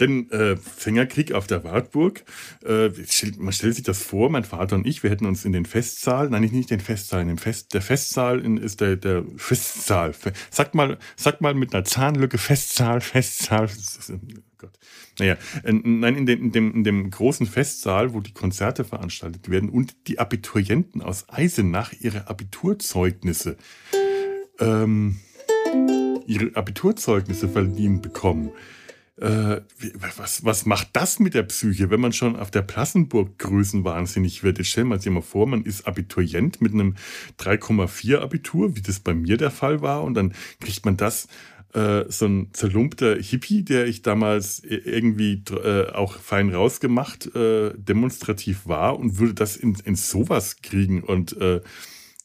Denn 0.00 0.30
äh, 0.30 0.56
Fängerkrieg 0.56 1.32
auf 1.32 1.46
der 1.46 1.64
Wartburg, 1.64 2.24
äh, 2.64 2.90
man 3.38 3.52
stellt 3.52 3.74
sich 3.74 3.84
das 3.84 4.02
vor, 4.02 4.30
mein 4.30 4.44
Vater 4.44 4.76
und 4.76 4.86
ich, 4.86 5.02
wir 5.02 5.10
hätten 5.10 5.26
uns 5.26 5.44
in 5.44 5.52
den 5.52 5.66
Festsaal, 5.66 6.30
nein, 6.30 6.42
nicht 6.42 6.70
den 6.70 6.80
Festsaal, 6.80 7.22
in 7.22 7.28
dem 7.28 7.38
Fest, 7.38 7.74
der 7.74 7.82
Festsaal 7.82 8.40
ist 8.58 8.80
der, 8.80 8.96
der 8.96 9.24
Festsaal. 9.36 10.14
Sag 10.50 10.74
mal, 10.74 10.98
sag 11.16 11.40
mal 11.40 11.54
mit 11.54 11.74
einer 11.74 11.84
Zahnlücke 11.84 12.38
Festsaal, 12.38 13.00
Festsaal. 13.00 13.68
Oh 14.10 14.18
Gott. 14.58 14.78
Naja, 15.18 15.36
nein, 15.62 16.16
in 16.16 16.26
dem, 16.26 16.42
in, 16.42 16.52
dem, 16.52 16.74
in 16.74 16.84
dem 16.84 17.10
großen 17.10 17.46
Festsaal, 17.46 18.14
wo 18.14 18.20
die 18.20 18.32
Konzerte 18.32 18.84
veranstaltet 18.84 19.48
werden 19.48 19.68
und 19.68 19.94
die 20.08 20.18
Abiturienten 20.18 21.02
aus 21.02 21.28
Eisenach 21.28 21.92
ihre 22.00 22.28
Abiturzeugnisse 22.28 23.56
ähm, 24.60 25.20
ihre 26.26 26.56
Abiturzeugnisse 26.56 27.48
verliehen 27.48 28.00
bekommen. 28.00 28.50
Äh, 29.16 29.60
was, 30.16 30.44
was 30.44 30.66
macht 30.66 30.88
das 30.92 31.20
mit 31.20 31.34
der 31.34 31.44
Psyche, 31.44 31.88
wenn 31.90 32.00
man 32.00 32.12
schon 32.12 32.34
auf 32.34 32.50
der 32.50 32.62
Plassenburg 32.62 33.38
größenwahnsinnig 33.38 34.42
wird? 34.42 34.58
Jetzt 34.58 34.68
stellen 34.68 34.88
wir 34.88 34.94
uns 34.94 35.06
mal 35.06 35.22
vor, 35.22 35.46
man 35.46 35.62
ist 35.62 35.86
Abiturient 35.86 36.60
mit 36.60 36.72
einem 36.72 36.96
3,4 37.38 38.18
Abitur, 38.18 38.74
wie 38.76 38.82
das 38.82 38.98
bei 38.98 39.14
mir 39.14 39.36
der 39.36 39.52
Fall 39.52 39.82
war, 39.82 40.02
und 40.02 40.14
dann 40.14 40.34
kriegt 40.58 40.84
man 40.84 40.96
das 40.96 41.28
äh, 41.74 42.04
so 42.08 42.26
ein 42.26 42.48
zerlumpter 42.52 43.16
Hippie, 43.16 43.62
der 43.62 43.86
ich 43.86 44.02
damals 44.02 44.60
irgendwie 44.64 45.42
äh, 45.50 45.90
auch 45.92 46.18
fein 46.18 46.52
rausgemacht, 46.52 47.34
äh, 47.36 47.72
demonstrativ 47.76 48.66
war 48.66 48.98
und 48.98 49.18
würde 49.18 49.34
das 49.34 49.56
in, 49.56 49.76
in 49.84 49.94
sowas 49.94 50.56
kriegen 50.62 51.04
und 51.04 51.36
äh, 51.40 51.60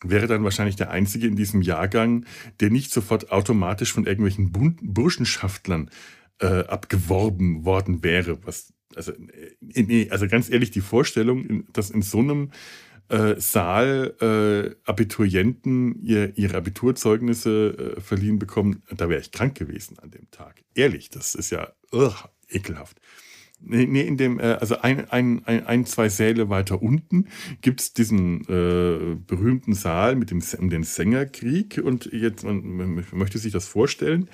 wäre 0.03 0.27
dann 0.27 0.43
wahrscheinlich 0.43 0.75
der 0.75 0.91
Einzige 0.91 1.27
in 1.27 1.35
diesem 1.35 1.61
Jahrgang, 1.61 2.25
der 2.61 2.69
nicht 2.71 2.91
sofort 2.91 3.31
automatisch 3.31 3.93
von 3.93 4.05
irgendwelchen 4.05 4.51
Burschenschaftlern 4.81 5.91
äh, 6.39 6.65
abgeworben 6.65 7.65
worden 7.65 8.03
wäre. 8.03 8.45
Was, 8.45 8.73
also, 8.95 9.11
äh, 9.11 9.83
nee, 9.83 10.07
also 10.09 10.27
ganz 10.27 10.49
ehrlich, 10.49 10.71
die 10.71 10.81
Vorstellung, 10.81 11.65
dass 11.73 11.89
in 11.89 12.01
so 12.01 12.19
einem 12.19 12.51
äh, 13.09 13.39
Saal 13.39 14.15
äh, 14.21 14.89
Abiturienten 14.89 16.01
ihr, 16.01 16.37
ihre 16.37 16.57
Abiturzeugnisse 16.57 17.95
äh, 17.97 18.01
verliehen 18.01 18.39
bekommen, 18.39 18.83
da 18.95 19.09
wäre 19.09 19.19
ich 19.21 19.31
krank 19.31 19.55
gewesen 19.55 19.97
an 19.99 20.11
dem 20.11 20.29
Tag. 20.31 20.63
Ehrlich, 20.75 21.09
das 21.09 21.35
ist 21.35 21.49
ja 21.49 21.71
ugh, 21.91 22.29
ekelhaft. 22.49 22.99
Nee, 23.61 23.85
nee, 23.85 24.01
in 24.01 24.17
dem, 24.17 24.39
äh, 24.39 24.57
also 24.59 24.79
ein, 24.79 25.09
ein, 25.09 25.41
ein, 25.45 25.65
ein, 25.65 25.85
zwei 25.85 26.07
Säle 26.09 26.49
weiter 26.49 26.81
unten 26.81 27.27
gibt's 27.61 27.93
diesen 27.93 28.41
äh, 28.41 29.15
berühmten 29.27 29.73
Saal 29.73 30.15
mit 30.15 30.31
dem, 30.31 30.41
um 30.57 30.69
den 30.69 30.83
Sängerkrieg. 30.83 31.81
Und 31.83 32.09
jetzt, 32.11 32.43
man, 32.45 32.77
man 32.77 33.05
möchte 33.11 33.37
sich 33.37 33.51
das 33.51 33.67
vorstellen, 33.67 34.29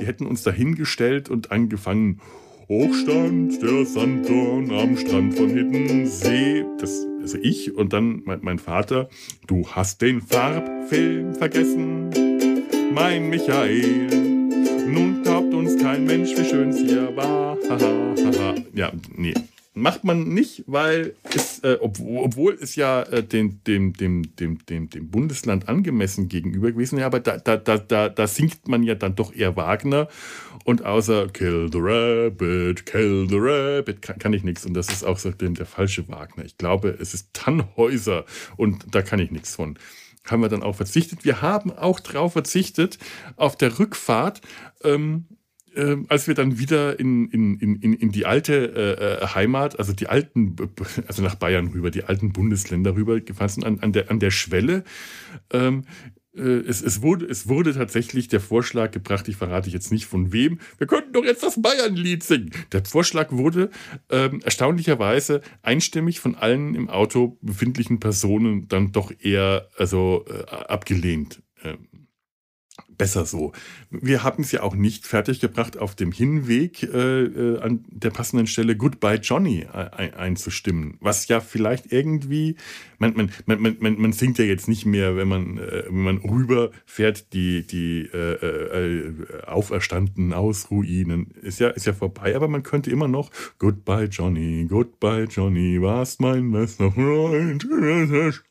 die 0.00 0.06
hätten 0.06 0.26
uns 0.26 0.42
da 0.42 0.52
hingestellt 0.52 1.28
und 1.28 1.50
angefangen, 1.50 2.20
Hochstand 2.70 3.60
der 3.60 3.84
Sanddorn 3.84 4.70
am 4.70 4.96
Strand 4.96 5.34
von 5.34 5.50
Hiddensee. 5.50 6.64
Das, 6.78 7.04
also 7.20 7.36
ich 7.42 7.74
und 7.74 7.92
dann 7.92 8.22
mein, 8.24 8.38
mein 8.42 8.58
Vater, 8.60 9.08
du 9.48 9.66
hast 9.66 10.00
den 10.02 10.20
Farbfilm 10.20 11.34
vergessen, 11.34 12.10
mein 12.94 13.28
Michael. 13.28 14.29
Uns 15.60 15.76
kein 15.76 16.06
Mensch, 16.06 16.30
wie 16.38 16.44
schön 16.46 16.70
es 16.70 16.78
hier 16.78 17.14
war. 17.14 17.58
ja, 18.72 18.90
nee. 19.14 19.34
Macht 19.74 20.04
man 20.04 20.30
nicht, 20.32 20.64
weil 20.66 21.14
es, 21.34 21.58
äh, 21.58 21.76
obwohl, 21.82 22.24
obwohl 22.24 22.58
es 22.58 22.76
ja 22.76 23.02
äh, 23.02 23.22
dem, 23.22 23.62
dem, 23.64 23.92
dem, 23.92 24.34
dem, 24.36 24.64
dem, 24.64 24.88
dem 24.88 25.10
Bundesland 25.10 25.68
angemessen 25.68 26.28
gegenüber 26.28 26.72
gewesen 26.72 26.96
wäre, 26.96 27.04
aber 27.04 27.20
da, 27.20 27.36
da, 27.36 27.58
da, 27.58 27.76
da, 27.76 28.08
da 28.08 28.26
singt 28.26 28.68
man 28.68 28.82
ja 28.82 28.94
dann 28.94 29.16
doch 29.16 29.34
eher 29.34 29.54
Wagner 29.54 30.08
und 30.64 30.86
außer 30.86 31.28
Kill 31.28 31.68
the 31.70 31.78
Rabbit, 31.78 32.86
Kill 32.86 33.26
the 33.28 33.36
Rabbit 33.38 34.00
kann, 34.00 34.18
kann 34.18 34.32
ich 34.32 34.42
nichts 34.42 34.64
und 34.64 34.72
das 34.72 34.88
ist 34.88 35.04
auch 35.04 35.18
so 35.18 35.30
der, 35.30 35.50
der 35.50 35.66
falsche 35.66 36.08
Wagner. 36.08 36.46
Ich 36.46 36.56
glaube, 36.56 36.96
es 36.98 37.12
ist 37.12 37.34
Tannhäuser 37.34 38.24
und 38.56 38.94
da 38.94 39.02
kann 39.02 39.18
ich 39.18 39.30
nichts 39.30 39.56
von 39.56 39.78
haben 40.26 40.42
wir 40.42 40.48
dann 40.48 40.62
auch 40.62 40.76
verzichtet. 40.76 41.24
Wir 41.24 41.42
haben 41.42 41.72
auch 41.72 41.98
darauf 41.98 42.34
verzichtet, 42.34 42.98
auf 43.36 43.56
der 43.56 43.78
Rückfahrt, 43.78 44.42
ähm, 44.84 45.26
äh, 45.74 45.96
als 46.08 46.26
wir 46.26 46.34
dann 46.34 46.58
wieder 46.58 46.98
in, 46.98 47.28
in, 47.28 47.58
in, 47.58 47.94
in 47.94 48.12
die 48.12 48.26
alte 48.26 48.54
äh, 48.74 49.24
äh, 49.24 49.26
Heimat, 49.34 49.78
also 49.78 49.92
die 49.92 50.08
alten, 50.08 50.56
also 51.06 51.22
nach 51.22 51.34
Bayern 51.34 51.68
rüber, 51.68 51.90
die 51.90 52.04
alten 52.04 52.32
Bundesländer 52.32 52.94
rüber 52.94 53.20
gefahren 53.20 53.48
sind, 53.48 53.64
an, 53.64 53.80
an, 53.80 53.92
der, 53.92 54.10
an 54.10 54.20
der 54.20 54.30
Schwelle, 54.30 54.84
ähm, 55.52 55.84
äh, 56.34 56.40
es, 56.40 56.82
es, 56.82 57.02
wurde, 57.02 57.26
es 57.26 57.48
wurde 57.48 57.74
tatsächlich 57.74 58.28
der 58.28 58.40
Vorschlag 58.40 58.92
gebracht, 58.92 59.28
ich 59.28 59.36
verrate 59.36 59.70
jetzt 59.70 59.90
nicht 59.90 60.06
von 60.06 60.32
wem, 60.32 60.60
wir 60.78 60.86
könnten 60.86 61.12
doch 61.12 61.24
jetzt 61.24 61.42
das 61.42 61.60
Bayern-Lied 61.60 62.22
singen. 62.22 62.50
Der 62.72 62.84
Vorschlag 62.84 63.32
wurde 63.32 63.70
ähm, 64.10 64.40
erstaunlicherweise 64.42 65.40
einstimmig 65.62 66.20
von 66.20 66.34
allen 66.36 66.74
im 66.74 66.88
Auto 66.88 67.38
befindlichen 67.42 68.00
Personen 68.00 68.68
dann 68.68 68.92
doch 68.92 69.12
eher 69.18 69.68
also, 69.76 70.24
äh, 70.28 70.50
abgelehnt. 70.50 71.42
Ähm, 71.62 71.88
besser 72.88 73.24
so. 73.26 73.52
Wir 73.90 74.22
haben 74.22 74.42
es 74.42 74.52
ja 74.52 74.62
auch 74.62 74.74
nicht 74.74 75.06
fertiggebracht, 75.06 75.78
auf 75.78 75.94
dem 75.94 76.12
Hinweg 76.12 76.82
äh, 76.82 77.22
äh, 77.22 77.60
an 77.60 77.84
der 77.88 78.10
passenden 78.10 78.46
Stelle 78.46 78.76
Goodbye 78.76 79.16
Johnny 79.16 79.66
äh, 79.72 80.12
einzustimmen. 80.12 80.96
Was 81.00 81.26
ja 81.28 81.40
vielleicht 81.40 81.92
irgendwie, 81.92 82.56
man, 82.98 83.14
man, 83.14 83.30
man, 83.46 83.76
man, 83.80 84.00
man 84.00 84.12
singt 84.12 84.38
ja 84.38 84.44
jetzt 84.44 84.68
nicht 84.68 84.86
mehr, 84.86 85.16
wenn 85.16 85.28
man, 85.28 85.58
äh, 85.58 85.84
wenn 85.86 86.02
man 86.02 86.18
rüberfährt, 86.18 87.32
die, 87.32 87.66
die 87.66 88.08
äh, 88.12 88.34
äh, 88.34 89.12
Auferstanden 89.46 90.32
aus 90.32 90.70
Ruinen. 90.70 91.30
Ist 91.42 91.60
ja, 91.60 91.68
ist 91.68 91.86
ja 91.86 91.92
vorbei, 91.92 92.36
aber 92.36 92.48
man 92.48 92.62
könnte 92.62 92.90
immer 92.90 93.08
noch 93.08 93.30
Goodbye 93.58 94.04
Johnny, 94.04 94.66
Goodbye 94.68 95.24
Johnny, 95.24 95.80
warst 95.80 96.20
mein 96.20 96.50
bester 96.50 96.92
Freund, 96.92 97.66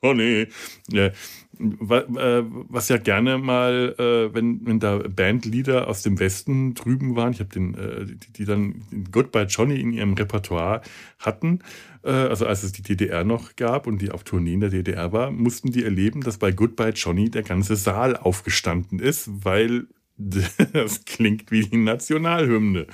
Johnny. 0.02 0.48
Ja, 0.90 1.12
was 1.60 2.88
ja 2.88 2.98
gerne 2.98 3.38
mal, 3.38 3.94
äh, 4.00 4.34
wenn, 4.34 4.66
wenn 4.66 4.80
da 4.80 4.98
Bandleader 4.98 5.88
aus 5.88 6.02
dem 6.02 6.18
Westen 6.18 6.74
drüben 6.74 7.18
waren, 7.18 7.34
ich 7.34 7.42
habe 7.42 7.50
den, 7.50 7.76
äh, 7.76 8.06
die, 8.06 8.34
die 8.34 8.46
dann 8.46 8.82
Goodbye 9.12 9.44
Johnny 9.44 9.80
in 9.80 9.92
ihrem 9.92 10.14
Repertoire 10.14 10.82
hatten, 11.20 11.60
äh, 12.04 12.12
also 12.12 12.46
als 12.46 12.64
es 12.64 12.72
die 12.72 12.82
DDR 12.82 13.26
noch 13.26 13.58
gab 13.58 13.88
und 13.88 14.02
die 14.02 14.12
auf 14.12 14.24
Tournee 14.24 14.54
in 14.54 14.62
der 14.62 14.70
DDR 14.70 15.12
war, 15.12 15.32
mussten 15.32 15.72
die 15.72 15.84
erleben, 15.84 16.22
dass 16.22 16.38
bei 16.38 16.52
Goodbye 16.52 16.94
Johnny 16.96 17.30
der 17.30 17.44
ganze 17.44 17.76
Saal 17.76 18.16
aufgestanden 18.16 19.00
ist, 19.00 19.30
weil 19.44 19.88
das 20.74 21.06
klingt 21.06 21.52
wie 21.52 21.62
die 21.62 21.78
Nationalhymne. 21.78 22.88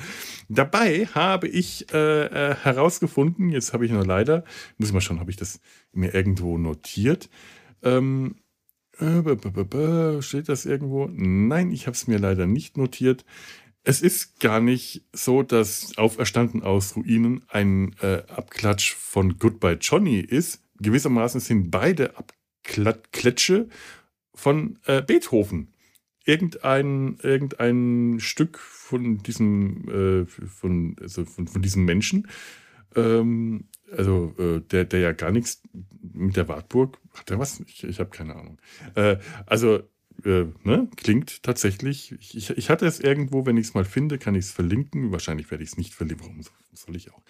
Dabei 0.48 1.08
habe 1.08 1.48
ich 1.48 1.92
äh, 1.94 2.26
äh, 2.26 2.56
herausgefunden, 2.56 3.50
jetzt 3.50 3.74
habe 3.74 3.86
ich 3.86 3.92
noch 3.92 4.06
leider, 4.06 4.44
muss 4.78 4.90
ich 4.90 4.94
mal 4.94 5.02
schauen, 5.02 5.20
habe 5.20 5.32
ich 5.32 5.38
das 5.38 5.60
mir 5.92 6.14
irgendwo 6.14 6.58
notiert. 6.58 7.30
Ähm, 7.82 8.36
äh, 8.36 8.45
steht 10.22 10.50
das 10.50 10.66
irgendwo? 10.66 11.10
Nein, 11.12 11.72
ich 11.72 11.88
habe 11.88 11.96
es 11.96 12.08
mir 12.08 12.20
leider 12.20 12.48
nicht 12.48 12.78
notiert. 12.78 13.26
Es 13.84 14.02
ist 14.02 14.40
gar 14.40 14.62
nicht 14.62 15.04
so, 15.14 15.44
dass 15.44 15.98
Auferstanden 15.98 16.64
aus 16.64 16.96
Ruinen 16.96 17.44
ein 17.50 17.96
äh, 18.02 18.24
Abklatsch 18.28 18.94
von 18.96 19.38
Goodbye 19.38 19.78
Johnny 19.80 20.20
ist. 20.20 20.64
Gewissermaßen 20.80 21.40
sind 21.40 21.70
beide 21.70 22.14
Abklatsche 22.18 23.70
von 24.34 24.80
äh, 24.86 25.02
Beethoven 25.02 25.74
irgendein, 26.26 27.18
irgendein 27.22 28.20
Stück 28.20 28.58
von 28.58 29.20
diesem, 29.20 30.26
äh, 30.26 30.26
von, 30.26 30.96
also 31.00 31.24
von, 31.26 31.48
von 31.48 31.62
diesem 31.62 31.86
Menschen, 31.86 32.28
ähm, 32.96 33.66
also 33.92 34.34
äh, 34.38 34.62
der, 34.62 34.86
der 34.86 35.00
ja 35.00 35.12
gar 35.12 35.32
nichts 35.32 35.62
mit 36.14 36.36
der 36.36 36.48
Wartburg, 36.48 36.98
hat 37.14 37.30
er 37.32 37.40
was? 37.40 37.62
Ich, 37.62 37.84
ich 37.84 38.00
habe 38.00 38.10
keine 38.10 38.36
Ahnung. 38.36 38.60
Äh, 38.96 39.18
also 39.46 39.82
äh, 40.24 40.46
ne, 40.64 40.88
klingt 40.96 41.44
tatsächlich, 41.44 42.14
ich, 42.20 42.50
ich 42.50 42.70
hatte 42.70 42.86
es 42.86 43.00
irgendwo, 43.00 43.46
wenn 43.46 43.58
ich 43.58 43.68
es 43.68 43.74
mal 43.74 43.86
finde, 43.86 44.18
kann 44.18 44.36
ich 44.36 44.46
es 44.46 44.52
verlinken. 44.52 45.12
Wahrscheinlich 45.12 45.52
werde 45.52 45.64
ich 45.64 45.72
es 45.72 45.78
nicht 45.78 45.94
verlinken. 45.94 46.28
Warum 46.28 46.42
soll 46.74 46.96
ich 46.96 47.12
auch? 47.12 47.22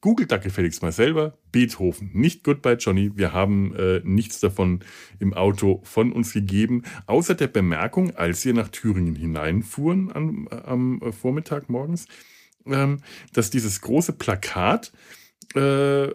Googelt 0.00 0.30
da 0.30 0.36
gefälligst 0.36 0.82
mal 0.82 0.92
selber. 0.92 1.38
Beethoven, 1.50 2.10
nicht 2.12 2.44
Goodbye 2.44 2.74
Johnny. 2.74 3.12
Wir 3.16 3.32
haben 3.32 3.74
äh, 3.74 4.00
nichts 4.04 4.40
davon 4.40 4.80
im 5.18 5.32
Auto 5.32 5.80
von 5.84 6.12
uns 6.12 6.34
gegeben, 6.34 6.82
außer 7.06 7.34
der 7.34 7.48
Bemerkung, 7.48 8.14
als 8.14 8.44
wir 8.44 8.52
nach 8.52 8.68
Thüringen 8.68 9.14
hineinfuhren 9.14 10.12
am, 10.12 10.48
am 10.48 11.12
Vormittag 11.12 11.70
morgens, 11.70 12.06
ähm, 12.66 13.00
dass 13.32 13.50
dieses 13.50 13.80
große 13.80 14.12
Plakat 14.12 14.92
äh, 14.94 15.23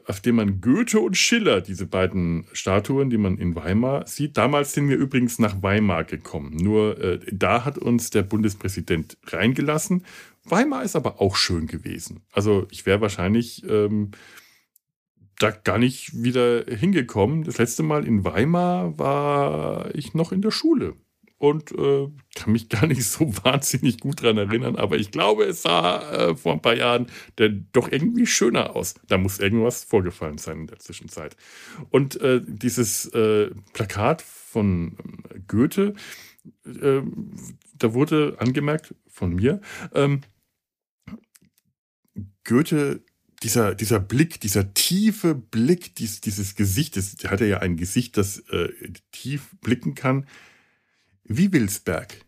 auf 0.05 0.19
dem 0.21 0.35
man 0.35 0.61
Goethe 0.61 0.99
und 0.99 1.15
Schiller, 1.15 1.61
diese 1.61 1.85
beiden 1.85 2.45
Statuen, 2.53 3.09
die 3.09 3.17
man 3.17 3.37
in 3.37 3.55
Weimar 3.55 4.07
sieht. 4.07 4.37
Damals 4.37 4.73
sind 4.73 4.89
wir 4.89 4.97
übrigens 4.97 5.39
nach 5.39 5.61
Weimar 5.61 6.03
gekommen. 6.03 6.55
Nur 6.57 6.99
äh, 6.99 7.19
da 7.31 7.65
hat 7.65 7.77
uns 7.77 8.09
der 8.09 8.23
Bundespräsident 8.23 9.17
reingelassen. 9.27 10.05
Weimar 10.43 10.83
ist 10.83 10.95
aber 10.95 11.21
auch 11.21 11.35
schön 11.35 11.67
gewesen. 11.67 12.21
Also 12.31 12.67
ich 12.71 12.85
wäre 12.85 13.01
wahrscheinlich 13.01 13.63
ähm, 13.69 14.11
da 15.37 15.51
gar 15.51 15.77
nicht 15.77 16.21
wieder 16.21 16.65
hingekommen. 16.65 17.43
Das 17.43 17.57
letzte 17.57 17.83
Mal 17.83 18.05
in 18.05 18.23
Weimar 18.25 18.97
war 18.97 19.95
ich 19.95 20.13
noch 20.13 20.31
in 20.31 20.41
der 20.41 20.51
Schule 20.51 20.95
und 21.39 21.71
äh, 21.71 22.09
kann 22.35 22.51
mich 22.51 22.69
gar 22.69 22.85
nicht 22.85 23.05
so 23.05 23.33
wahnsinnig 23.43 23.99
gut 23.99 24.21
daran 24.21 24.37
erinnern, 24.37 24.75
aber 24.75 24.97
ich 24.97 25.09
glaube, 25.09 25.45
es 25.45 25.63
sah 25.63 26.29
äh, 26.29 26.35
vor 26.35 26.53
ein 26.53 26.61
paar 26.61 26.75
Jahren 26.75 27.07
denn 27.39 27.67
doch 27.71 27.91
irgendwie 27.91 28.27
schöner 28.27 28.75
aus. 28.75 28.93
Da 29.07 29.17
muss 29.17 29.39
irgendwas 29.39 29.83
vorgefallen 29.83 30.37
sein 30.37 30.61
in 30.61 30.67
der 30.67 30.79
Zwischenzeit. 30.79 31.35
Und 31.89 32.19
äh, 32.21 32.41
dieses 32.45 33.07
äh, 33.07 33.49
Plakat 33.73 34.21
von 34.21 34.97
ähm, 34.99 35.45
Goethe, 35.47 35.95
ähm, 36.65 37.33
da 37.77 37.93
wurde 37.93 38.35
angemerkt 38.39 38.93
von 39.07 39.33
mir, 39.33 39.61
ähm, 39.93 40.21
Goethe 42.43 43.01
dieser, 43.43 43.75
dieser 43.75 44.01
Blick, 44.01 44.41
dieser 44.41 44.73
tiefe 44.73 45.35
Blick, 45.35 45.95
dies, 45.95 46.19
dieses 46.19 46.55
Gesicht, 46.55 46.97
das 46.97 47.15
hat 47.25 47.39
er 47.39 47.47
ja 47.47 47.57
ein 47.59 47.77
Gesicht, 47.77 48.17
das 48.17 48.39
äh, 48.49 48.69
tief 49.11 49.55
blicken 49.61 49.95
kann, 49.95 50.25
wie 51.29 51.53
Wilsberg. 51.53 52.25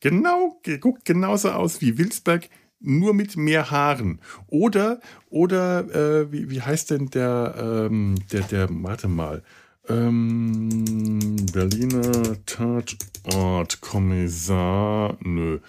Genau, 0.00 0.60
guckt 0.80 1.04
genauso 1.04 1.50
aus 1.50 1.80
wie 1.80 1.98
Wilsberg, 1.98 2.48
nur 2.78 3.14
mit 3.14 3.36
mehr 3.36 3.70
Haaren. 3.70 4.20
Oder, 4.48 5.00
oder 5.30 5.94
äh, 5.94 6.30
wie, 6.30 6.50
wie 6.50 6.60
heißt 6.60 6.90
denn 6.90 7.08
der, 7.10 7.88
ähm, 7.90 8.16
der, 8.30 8.42
der, 8.42 8.68
warte 8.70 9.08
mal, 9.08 9.42
ähm, 9.88 11.36
Berliner 11.52 12.44
Tatortkommissar, 12.44 15.16
nö, 15.22 15.60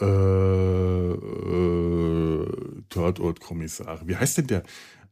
äh, 0.00 1.12
äh, 1.12 2.46
Tatortkommissar, 2.88 4.00
wie 4.06 4.16
heißt 4.16 4.38
denn 4.38 4.46
der, 4.48 4.62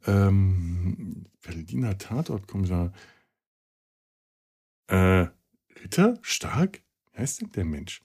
ähm, 0.07 1.27
Berliner 1.43 1.99
Tatortkommissar, 1.99 2.93
äh, 4.89 5.27
Ritter? 5.83 6.19
Stark? 6.23 6.83
Heißt 7.17 7.41
denn 7.41 7.51
der 7.53 7.65
Mensch? 7.65 8.01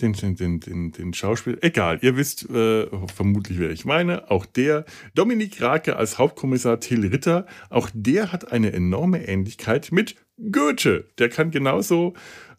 Den, 0.00 0.14
den, 0.14 0.60
den, 0.60 0.92
den, 0.92 1.12
Schauspieler. 1.12 1.58
Egal, 1.60 1.98
ihr 2.00 2.16
wisst 2.16 2.48
äh, 2.48 2.86
vermutlich, 3.14 3.58
wer 3.58 3.70
ich 3.70 3.84
meine. 3.84 4.30
Auch 4.30 4.46
der, 4.46 4.86
Dominik 5.14 5.60
Rake 5.60 5.96
als 5.96 6.18
Hauptkommissar 6.18 6.80
Till 6.80 7.06
Ritter, 7.06 7.46
auch 7.68 7.90
der 7.92 8.32
hat 8.32 8.52
eine 8.52 8.72
enorme 8.72 9.26
Ähnlichkeit 9.26 9.92
mit 9.92 10.16
Goethe. 10.50 11.08
Der 11.18 11.28
kann 11.28 11.50
genauso 11.50 12.14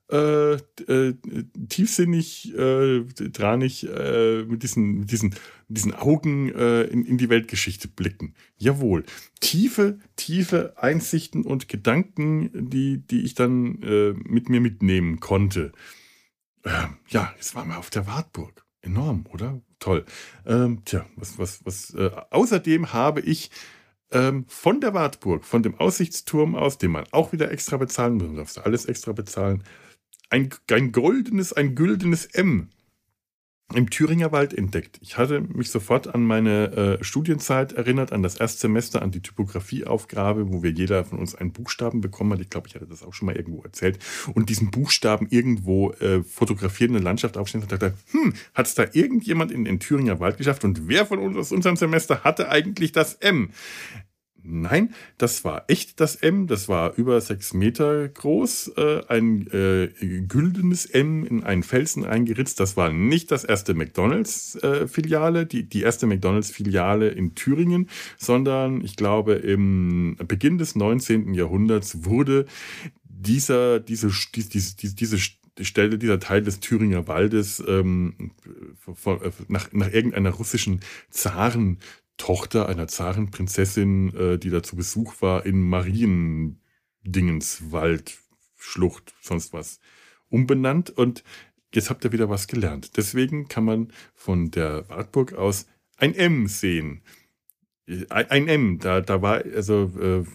äh, 0.09 0.53
äh, 0.53 1.13
tiefsinnig, 1.67 2.53
äh, 2.57 3.03
dranig 3.03 3.87
äh, 3.89 4.43
mit, 4.43 4.63
diesen, 4.63 4.99
mit, 4.99 5.11
diesen, 5.11 5.29
mit 5.67 5.77
diesen 5.77 5.93
Augen 5.93 6.49
äh, 6.53 6.83
in, 6.83 7.05
in 7.05 7.17
die 7.17 7.29
Weltgeschichte 7.29 7.87
blicken. 7.87 8.33
Jawohl. 8.57 9.03
Tiefe, 9.41 9.99
tiefe 10.15 10.75
Einsichten 10.77 11.43
und 11.43 11.67
Gedanken, 11.67 12.69
die, 12.69 12.99
die 12.99 13.21
ich 13.21 13.35
dann 13.35 13.81
äh, 13.81 14.13
mit 14.13 14.49
mir 14.49 14.61
mitnehmen 14.61 15.19
konnte. 15.19 15.73
Ähm, 16.63 16.97
ja, 17.09 17.33
jetzt 17.35 17.55
waren 17.55 17.67
wir 17.67 17.77
auf 17.77 17.89
der 17.89 18.07
Wartburg. 18.07 18.63
Enorm, 18.81 19.25
oder? 19.33 19.61
Toll. 19.79 20.05
Ähm, 20.45 20.83
tja, 20.85 21.05
was, 21.17 21.37
was, 21.37 21.65
was. 21.65 21.93
Äh, 21.93 22.11
außerdem 22.29 22.93
habe 22.93 23.19
ich 23.19 23.51
ähm, 24.11 24.45
von 24.47 24.79
der 24.79 24.93
Wartburg, 24.93 25.43
von 25.43 25.63
dem 25.63 25.75
Aussichtsturm 25.75 26.55
aus, 26.55 26.77
den 26.77 26.91
man 26.91 27.05
auch 27.11 27.33
wieder 27.33 27.51
extra 27.51 27.75
bezahlen 27.77 28.13
muss, 28.13 28.27
man 28.27 28.37
darf 28.37 28.57
alles 28.65 28.85
extra 28.85 29.11
bezahlen, 29.11 29.63
ein, 30.29 30.49
ein 30.71 30.91
goldenes, 30.91 31.53
ein 31.53 31.75
güldenes 31.75 32.25
M 32.25 32.69
im 33.73 33.89
Thüringer 33.89 34.31
Wald 34.31 34.53
entdeckt. 34.53 34.97
Ich 35.01 35.17
hatte 35.17 35.41
mich 35.41 35.71
sofort 35.71 36.13
an 36.13 36.23
meine 36.23 36.99
äh, 36.99 37.03
Studienzeit 37.03 37.73
erinnert, 37.73 38.13
an 38.13 38.23
das 38.23 38.37
Erstsemester, 38.37 39.01
an 39.01 39.11
die 39.11 39.21
Typografieaufgabe, 39.21 40.53
wo 40.53 40.63
wir 40.63 40.71
jeder 40.71 41.03
von 41.03 41.19
uns 41.19 41.35
einen 41.35 41.51
Buchstaben 41.51 41.99
bekommen 41.99 42.31
hat. 42.31 42.39
Ich 42.39 42.49
glaube, 42.49 42.69
ich 42.69 42.75
hatte 42.75 42.87
das 42.87 43.03
auch 43.03 43.13
schon 43.13 43.25
mal 43.25 43.35
irgendwo 43.35 43.61
erzählt. 43.63 43.99
Und 44.33 44.47
diesen 44.49 44.71
Buchstaben 44.71 45.27
irgendwo 45.29 45.91
äh, 45.91 46.23
fotografiert 46.23 46.89
in 46.89 46.93
der 46.93 47.03
Landschaft 47.03 47.37
aufstehen 47.37 47.61
und 47.61 47.71
dachte, 47.71 47.93
hm, 48.11 48.33
hat 48.53 48.67
es 48.67 48.75
da 48.75 48.85
irgendjemand 48.93 49.51
in 49.51 49.65
den 49.65 49.81
Thüringer 49.81 50.21
Wald 50.21 50.37
geschafft? 50.37 50.63
Und 50.63 50.87
wer 50.87 51.05
von 51.05 51.19
uns 51.19 51.35
aus 51.35 51.51
unserem 51.51 51.75
Semester 51.75 52.23
hatte 52.23 52.49
eigentlich 52.49 52.93
das 52.93 53.15
M? 53.15 53.49
Nein, 54.49 54.93
das 55.17 55.43
war 55.43 55.65
echt 55.67 55.99
das 55.99 56.15
M. 56.15 56.47
Das 56.47 56.69
war 56.69 56.95
über 56.95 57.19
sechs 57.19 57.53
Meter 57.53 58.07
groß. 58.07 58.71
Äh, 58.77 59.01
ein 59.09 59.47
äh, 59.47 59.89
güldenes 60.27 60.85
M 60.85 61.25
in 61.25 61.43
einen 61.43 61.63
Felsen 61.63 62.05
eingeritzt. 62.05 62.61
Das 62.61 62.77
war 62.77 62.91
nicht 62.93 63.31
das 63.31 63.43
erste 63.43 63.73
McDonalds-Filiale, 63.73 65.41
äh, 65.41 65.45
die, 65.45 65.63
die 65.63 65.81
erste 65.81 66.07
McDonalds-Filiale 66.07 67.09
in 67.09 67.35
Thüringen, 67.35 67.89
sondern 68.17 68.81
ich 68.85 68.95
glaube, 68.95 69.33
im 69.33 70.15
Beginn 70.27 70.57
des 70.57 70.75
19. 70.75 71.33
Jahrhunderts 71.33 72.05
wurde 72.05 72.45
dieser, 73.03 73.81
diese, 73.81 74.09
diese, 74.33 74.49
diese, 74.77 74.95
diese 74.95 75.17
Stelle, 75.59 75.97
dieser 75.97 76.21
Teil 76.21 76.41
des 76.41 76.61
Thüringer 76.61 77.07
Waldes 77.07 77.61
ähm, 77.67 78.31
nach, 79.49 79.73
nach 79.73 79.91
irgendeiner 79.91 80.29
russischen 80.29 80.79
Zaren 81.09 81.79
Tochter 82.17 82.67
einer 82.67 82.87
Zarenprinzessin, 82.87 84.13
äh, 84.15 84.37
die 84.37 84.49
da 84.49 84.61
zu 84.63 84.75
Besuch 84.75 85.21
war, 85.21 85.45
in 85.45 85.61
Mariendingenswald, 85.61 88.17
Schlucht, 88.57 89.13
sonst 89.21 89.53
was, 89.53 89.79
umbenannt. 90.29 90.89
Und 90.89 91.23
jetzt 91.73 91.89
habt 91.89 92.03
ihr 92.03 92.11
wieder 92.11 92.29
was 92.29 92.47
gelernt. 92.47 92.97
Deswegen 92.97 93.47
kann 93.47 93.63
man 93.63 93.93
von 94.13 94.51
der 94.51 94.89
Wartburg 94.89 95.33
aus 95.33 95.67
ein 95.97 96.13
M 96.15 96.47
sehen. 96.47 97.01
Ein, 98.09 98.29
ein 98.29 98.47
M, 98.47 98.79
da, 98.79 99.01
da 99.01 99.21
war, 99.21 99.43
also, 99.55 99.91
äh, 99.99 100.25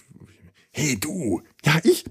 hey 0.70 0.98
du, 0.98 1.42
ja 1.64 1.80
ich, 1.84 2.04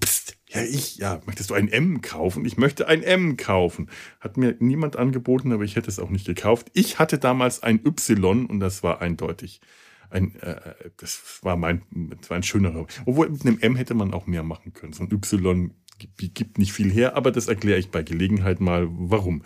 ja, 0.53 0.61
ich, 0.63 0.97
ja, 0.97 1.21
möchtest 1.25 1.49
du 1.49 1.53
ein 1.53 1.69
M 1.69 2.01
kaufen? 2.01 2.43
Ich 2.43 2.57
möchte 2.57 2.87
ein 2.87 3.03
M 3.03 3.37
kaufen. 3.37 3.89
Hat 4.19 4.35
mir 4.35 4.55
niemand 4.59 4.97
angeboten, 4.97 5.53
aber 5.53 5.63
ich 5.63 5.77
hätte 5.77 5.89
es 5.89 5.97
auch 5.97 6.09
nicht 6.09 6.25
gekauft. 6.25 6.69
Ich 6.73 6.99
hatte 6.99 7.17
damals 7.17 7.63
ein 7.63 7.79
Y 7.85 8.45
und 8.47 8.59
das 8.59 8.83
war 8.83 9.01
eindeutig. 9.01 9.61
Ein, 10.09 10.35
äh, 10.41 10.75
das 10.97 11.39
war 11.41 11.55
mein, 11.55 11.83
das 12.19 12.29
war 12.29 12.35
ein 12.35 12.43
schönerer. 12.43 12.85
Obwohl 13.05 13.29
mit 13.29 13.45
einem 13.45 13.59
M 13.59 13.77
hätte 13.77 13.93
man 13.93 14.13
auch 14.13 14.27
mehr 14.27 14.43
machen 14.43 14.73
können. 14.73 14.91
So 14.91 15.03
ein 15.03 15.11
Y 15.11 15.71
gibt 15.97 16.57
nicht 16.57 16.73
viel 16.73 16.91
her, 16.91 17.15
aber 17.15 17.31
das 17.31 17.47
erkläre 17.47 17.79
ich 17.79 17.89
bei 17.89 18.03
Gelegenheit 18.03 18.59
mal, 18.59 18.87
warum 18.89 19.43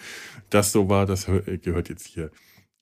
das 0.50 0.72
so 0.72 0.90
war. 0.90 1.06
Das 1.06 1.26
gehört 1.26 1.90
jetzt 1.90 2.08
hier 2.08 2.32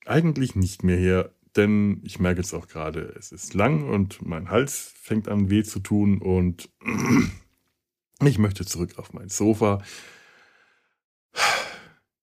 eigentlich 0.06 0.56
nicht 0.56 0.84
mehr 0.84 0.98
her, 0.98 1.34
denn 1.58 2.00
ich 2.04 2.20
merke 2.20 2.40
jetzt 2.40 2.54
auch 2.54 2.68
gerade, 2.68 3.14
es 3.18 3.34
ist 3.34 3.54
lang 3.54 3.90
und 3.90 4.26
mein 4.26 4.50
Hals 4.50 4.94
fängt 5.02 5.28
an 5.28 5.50
weh 5.50 5.64
zu 5.64 5.80
tun 5.80 6.20
und 6.20 6.70
ich 8.28 8.38
möchte 8.38 8.66
zurück 8.66 8.98
auf 8.98 9.14
mein 9.14 9.30
Sofa. 9.30 9.82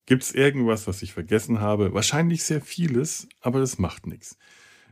Gibt 0.06 0.24
es 0.24 0.34
irgendwas, 0.34 0.86
was 0.86 1.02
ich 1.02 1.12
vergessen 1.12 1.60
habe? 1.60 1.94
Wahrscheinlich 1.94 2.42
sehr 2.42 2.60
vieles, 2.60 3.28
aber 3.40 3.60
das 3.60 3.78
macht 3.78 4.06
nichts. 4.06 4.36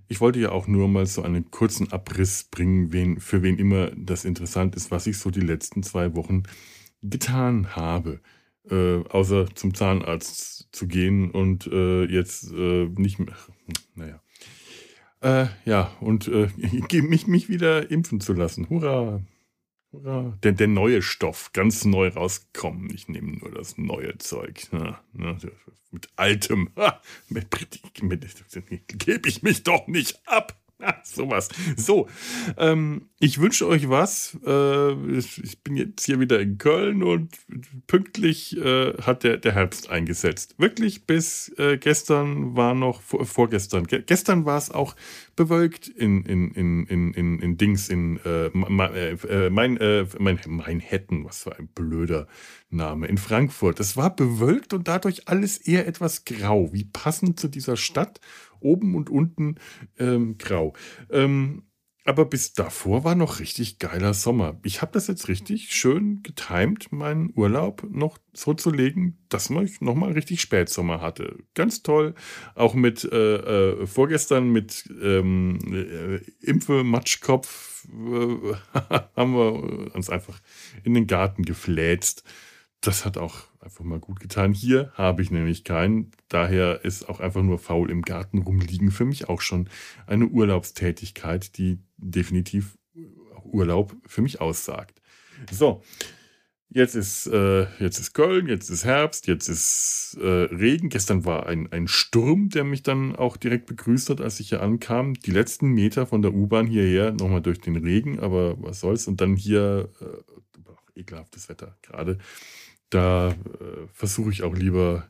Ich 0.06 0.20
wollte 0.20 0.38
ja 0.38 0.52
auch 0.52 0.66
nur 0.66 0.88
mal 0.88 1.06
so 1.06 1.22
einen 1.22 1.50
kurzen 1.50 1.92
Abriss 1.92 2.44
bringen, 2.44 2.92
wen, 2.92 3.20
für 3.20 3.42
wen 3.42 3.58
immer 3.58 3.90
das 3.96 4.24
interessant 4.24 4.74
ist, 4.74 4.90
was 4.90 5.06
ich 5.06 5.18
so 5.18 5.30
die 5.30 5.40
letzten 5.40 5.82
zwei 5.82 6.14
Wochen 6.14 6.44
getan 7.02 7.76
habe. 7.76 8.20
Äh, 8.70 9.02
außer 9.08 9.54
zum 9.54 9.74
Zahnarzt 9.74 10.68
zu 10.72 10.86
gehen 10.86 11.30
und 11.30 11.66
äh, 11.66 12.04
jetzt 12.04 12.52
äh, 12.52 12.86
nicht 12.96 13.18
mehr. 13.18 13.34
Naja. 13.94 14.22
Äh, 15.20 15.46
ja, 15.64 15.90
und 16.00 16.28
äh, 16.28 16.48
mich, 17.02 17.26
mich 17.26 17.48
wieder 17.48 17.90
impfen 17.90 18.20
zu 18.20 18.34
lassen. 18.34 18.68
Hurra! 18.68 19.20
Hurra! 19.92 20.36
Der, 20.42 20.52
der 20.52 20.68
neue 20.68 21.02
Stoff, 21.02 21.52
ganz 21.52 21.84
neu 21.84 22.08
rauskommen. 22.08 22.90
Ich 22.94 23.08
nehme 23.08 23.32
nur 23.38 23.50
das 23.50 23.78
neue 23.78 24.18
Zeug. 24.18 24.68
Ja, 24.72 25.02
ne, 25.12 25.38
mit 25.90 26.08
altem. 26.16 26.70
Ha, 26.76 27.00
mit, 27.28 27.48
mit, 28.02 28.22
mit, 28.70 28.98
gebe 28.98 29.28
ich 29.28 29.42
mich 29.42 29.62
doch 29.62 29.86
nicht 29.86 30.20
ab. 30.26 30.57
Ach, 30.80 30.94
sowas. 31.04 31.48
So, 31.76 32.08
ähm, 32.56 33.08
ich 33.18 33.40
wünsche 33.40 33.66
euch 33.66 33.88
was. 33.88 34.38
Äh, 34.46 34.92
ich 35.18 35.62
bin 35.62 35.76
jetzt 35.76 36.04
hier 36.04 36.20
wieder 36.20 36.38
in 36.40 36.58
Köln 36.58 37.02
und 37.02 37.36
pünktlich 37.88 38.56
äh, 38.56 38.94
hat 39.02 39.24
der, 39.24 39.38
der 39.38 39.54
Herbst 39.54 39.90
eingesetzt. 39.90 40.54
Wirklich 40.58 41.04
bis 41.06 41.52
äh, 41.58 41.78
gestern 41.78 42.56
war 42.56 42.74
noch, 42.74 43.02
vor, 43.02 43.26
vorgestern, 43.26 43.86
Ge 43.86 44.02
gestern 44.06 44.44
war 44.44 44.58
es 44.58 44.70
auch 44.70 44.94
bewölkt 45.34 45.88
in, 45.88 46.24
in, 46.24 46.52
in, 46.52 46.86
in, 46.86 47.12
in, 47.14 47.38
in 47.40 47.56
Dings, 47.56 47.88
in 47.88 48.20
äh, 48.24 48.46
äh, 48.46 49.12
äh, 49.12 49.50
mein, 49.50 49.76
äh, 49.78 50.06
mein, 50.18 50.38
Manhattan, 50.46 51.24
was 51.24 51.42
für 51.42 51.58
ein 51.58 51.68
blöder 51.68 52.28
Name, 52.70 53.06
in 53.06 53.18
Frankfurt. 53.18 53.80
Es 53.80 53.96
war 53.96 54.14
bewölkt 54.14 54.74
und 54.74 54.86
dadurch 54.86 55.28
alles 55.28 55.58
eher 55.58 55.88
etwas 55.88 56.24
grau, 56.24 56.72
wie 56.72 56.84
passend 56.84 57.40
zu 57.40 57.48
dieser 57.48 57.76
Stadt 57.76 58.20
oben 58.60 58.94
und 58.94 59.10
unten 59.10 59.56
ähm, 59.98 60.38
grau. 60.38 60.74
Ähm, 61.10 61.64
aber 62.08 62.24
bis 62.24 62.54
davor 62.54 63.04
war 63.04 63.14
noch 63.14 63.38
richtig 63.38 63.78
geiler 63.78 64.14
Sommer. 64.14 64.58
Ich 64.64 64.80
habe 64.80 64.92
das 64.92 65.08
jetzt 65.08 65.28
richtig 65.28 65.74
schön 65.74 66.22
getimt, 66.22 66.90
meinen 66.90 67.34
Urlaub 67.36 67.84
noch 67.90 68.16
so 68.32 68.54
zu 68.54 68.70
legen, 68.70 69.18
dass 69.28 69.50
man 69.50 69.68
nochmal 69.80 70.12
richtig 70.12 70.40
Spätsommer 70.40 71.02
hatte. 71.02 71.36
Ganz 71.52 71.82
toll. 71.82 72.14
Auch 72.54 72.72
mit 72.72 73.04
äh, 73.04 73.72
äh, 73.72 73.86
vorgestern 73.86 74.48
mit 74.48 74.88
ähm, 75.02 75.58
äh, 75.70 76.16
Impfe, 76.40 76.82
Matschkopf 76.82 77.86
äh, 77.88 78.54
haben 79.14 79.34
wir 79.34 79.94
uns 79.94 80.08
einfach 80.08 80.40
in 80.84 80.94
den 80.94 81.06
Garten 81.06 81.42
gefläzt. 81.42 82.24
Das 82.80 83.04
hat 83.04 83.18
auch 83.18 83.47
einfach 83.60 83.84
mal 83.84 84.00
gut 84.00 84.20
getan. 84.20 84.52
Hier 84.52 84.92
habe 84.94 85.22
ich 85.22 85.30
nämlich 85.30 85.64
keinen. 85.64 86.10
Daher 86.28 86.84
ist 86.84 87.08
auch 87.08 87.20
einfach 87.20 87.42
nur 87.42 87.58
faul 87.58 87.90
im 87.90 88.02
Garten 88.02 88.38
rumliegen 88.42 88.90
für 88.90 89.04
mich 89.04 89.28
auch 89.28 89.40
schon 89.40 89.68
eine 90.06 90.26
Urlaubstätigkeit, 90.26 91.56
die 91.58 91.78
definitiv 91.96 92.78
Urlaub 93.44 93.96
für 94.06 94.22
mich 94.22 94.40
aussagt. 94.40 95.00
So, 95.50 95.82
jetzt 96.68 96.94
ist, 96.94 97.26
äh, 97.26 97.66
jetzt 97.78 97.98
ist 97.98 98.12
Köln, 98.12 98.48
jetzt 98.48 98.70
ist 98.70 98.84
Herbst, 98.84 99.26
jetzt 99.26 99.48
ist 99.48 100.18
äh, 100.20 100.26
Regen. 100.26 100.88
Gestern 100.88 101.24
war 101.24 101.46
ein, 101.46 101.72
ein 101.72 101.88
Sturm, 101.88 102.50
der 102.50 102.64
mich 102.64 102.82
dann 102.82 103.16
auch 103.16 103.36
direkt 103.36 103.66
begrüßt 103.66 104.10
hat, 104.10 104.20
als 104.20 104.40
ich 104.40 104.50
hier 104.50 104.62
ankam. 104.62 105.14
Die 105.14 105.30
letzten 105.30 105.68
Meter 105.68 106.06
von 106.06 106.22
der 106.22 106.34
U-Bahn 106.34 106.66
hierher 106.66 107.12
nochmal 107.12 107.42
durch 107.42 107.60
den 107.60 107.76
Regen, 107.76 108.18
aber 108.20 108.60
was 108.62 108.80
soll's. 108.80 109.06
Und 109.08 109.20
dann 109.20 109.36
hier, 109.36 109.88
äh, 110.00 111.00
ekelhaftes 111.00 111.48
Wetter 111.48 111.76
gerade 111.82 112.18
da 112.90 113.30
äh, 113.30 113.34
versuche 113.92 114.30
ich 114.30 114.42
auch 114.42 114.54
lieber 114.54 115.08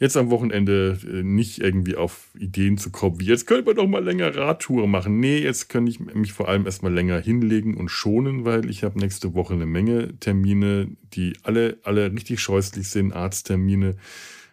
jetzt 0.00 0.16
am 0.16 0.30
Wochenende 0.30 0.98
äh, 1.04 1.22
nicht 1.22 1.58
irgendwie 1.58 1.96
auf 1.96 2.28
Ideen 2.38 2.78
zu 2.78 2.90
kommen, 2.90 3.20
wie 3.20 3.26
jetzt 3.26 3.46
können 3.46 3.66
wir 3.66 3.74
doch 3.74 3.86
mal 3.86 4.04
länger 4.04 4.34
Radtour 4.34 4.86
machen. 4.86 5.18
Nee, 5.20 5.38
jetzt 5.38 5.68
kann 5.68 5.86
ich 5.86 6.00
mich 6.00 6.32
vor 6.32 6.48
allem 6.48 6.66
erstmal 6.66 6.92
länger 6.92 7.18
hinlegen 7.20 7.76
und 7.76 7.88
schonen, 7.88 8.44
weil 8.44 8.70
ich 8.70 8.84
habe 8.84 8.98
nächste 8.98 9.34
Woche 9.34 9.54
eine 9.54 9.66
Menge 9.66 10.18
Termine, 10.20 10.88
die 11.14 11.34
alle, 11.42 11.78
alle 11.82 12.12
richtig 12.12 12.40
scheußlich 12.40 12.88
sind, 12.88 13.12
Arzttermine. 13.12 13.96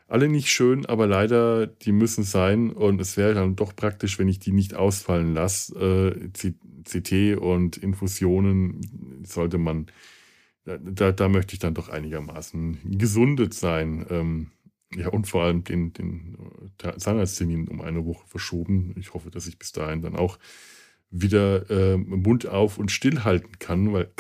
Alle 0.08 0.30
nicht 0.30 0.50
schön, 0.50 0.86
aber 0.86 1.08
leider, 1.08 1.66
die 1.66 1.92
müssen 1.92 2.24
sein. 2.24 2.70
Und 2.72 3.02
es 3.02 3.18
wäre 3.18 3.34
dann 3.34 3.56
doch 3.56 3.76
praktisch, 3.76 4.20
wenn 4.20 4.28
ich 4.28 4.38
die 4.38 4.52
nicht 4.52 4.76
ausfallen 4.76 5.34
lasse. 5.34 6.14
Äh, 6.14 6.52
CT 6.84 7.38
und 7.42 7.78
Infusionen 7.78 9.24
sollte 9.26 9.58
man 9.58 9.88
da, 10.66 11.12
da 11.12 11.30
möchte 11.30 11.54
ich 11.54 11.60
dann 11.60 11.76
doch 11.76 11.90
einigermaßen 11.90 12.98
gesundet 12.98 13.54
sein. 13.54 14.06
Ähm, 14.10 14.52
ja, 14.94 15.10
und 15.10 15.28
vor 15.28 15.44
allem 15.44 15.64
den, 15.64 15.94
den 15.94 16.38
Zahnarzttermin 16.78 17.68
um 17.68 17.82
eine 17.82 18.06
Woche 18.06 18.26
verschoben. 18.28 18.96
Ich 18.98 19.14
hoffe, 19.14 19.30
dass 19.30 19.48
ich 19.48 19.60
bis 19.60 19.72
dahin 19.72 20.02
dann 20.02 20.16
auch 20.16 20.40
wieder 21.10 21.70
äh, 21.70 21.98
Mund 21.98 22.48
auf 22.48 22.78
und 22.78 22.92
stillhalten 22.92 23.60
kann, 23.60 23.94
weil 23.94 24.12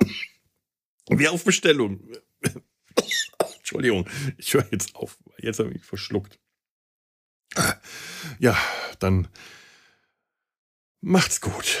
wie 1.10 1.28
auf 1.28 1.44
Bestellung. 1.44 2.00
Entschuldigung, 3.58 4.08
ich 4.38 4.54
höre 4.54 4.66
jetzt 4.70 4.94
auf. 4.94 5.18
Jetzt 5.38 5.58
habe 5.58 5.70
ich 5.70 5.76
mich 5.76 5.84
verschluckt. 5.84 6.38
Ja, 8.38 8.56
dann 8.98 9.28
macht's 11.00 11.40
gut. 11.40 11.80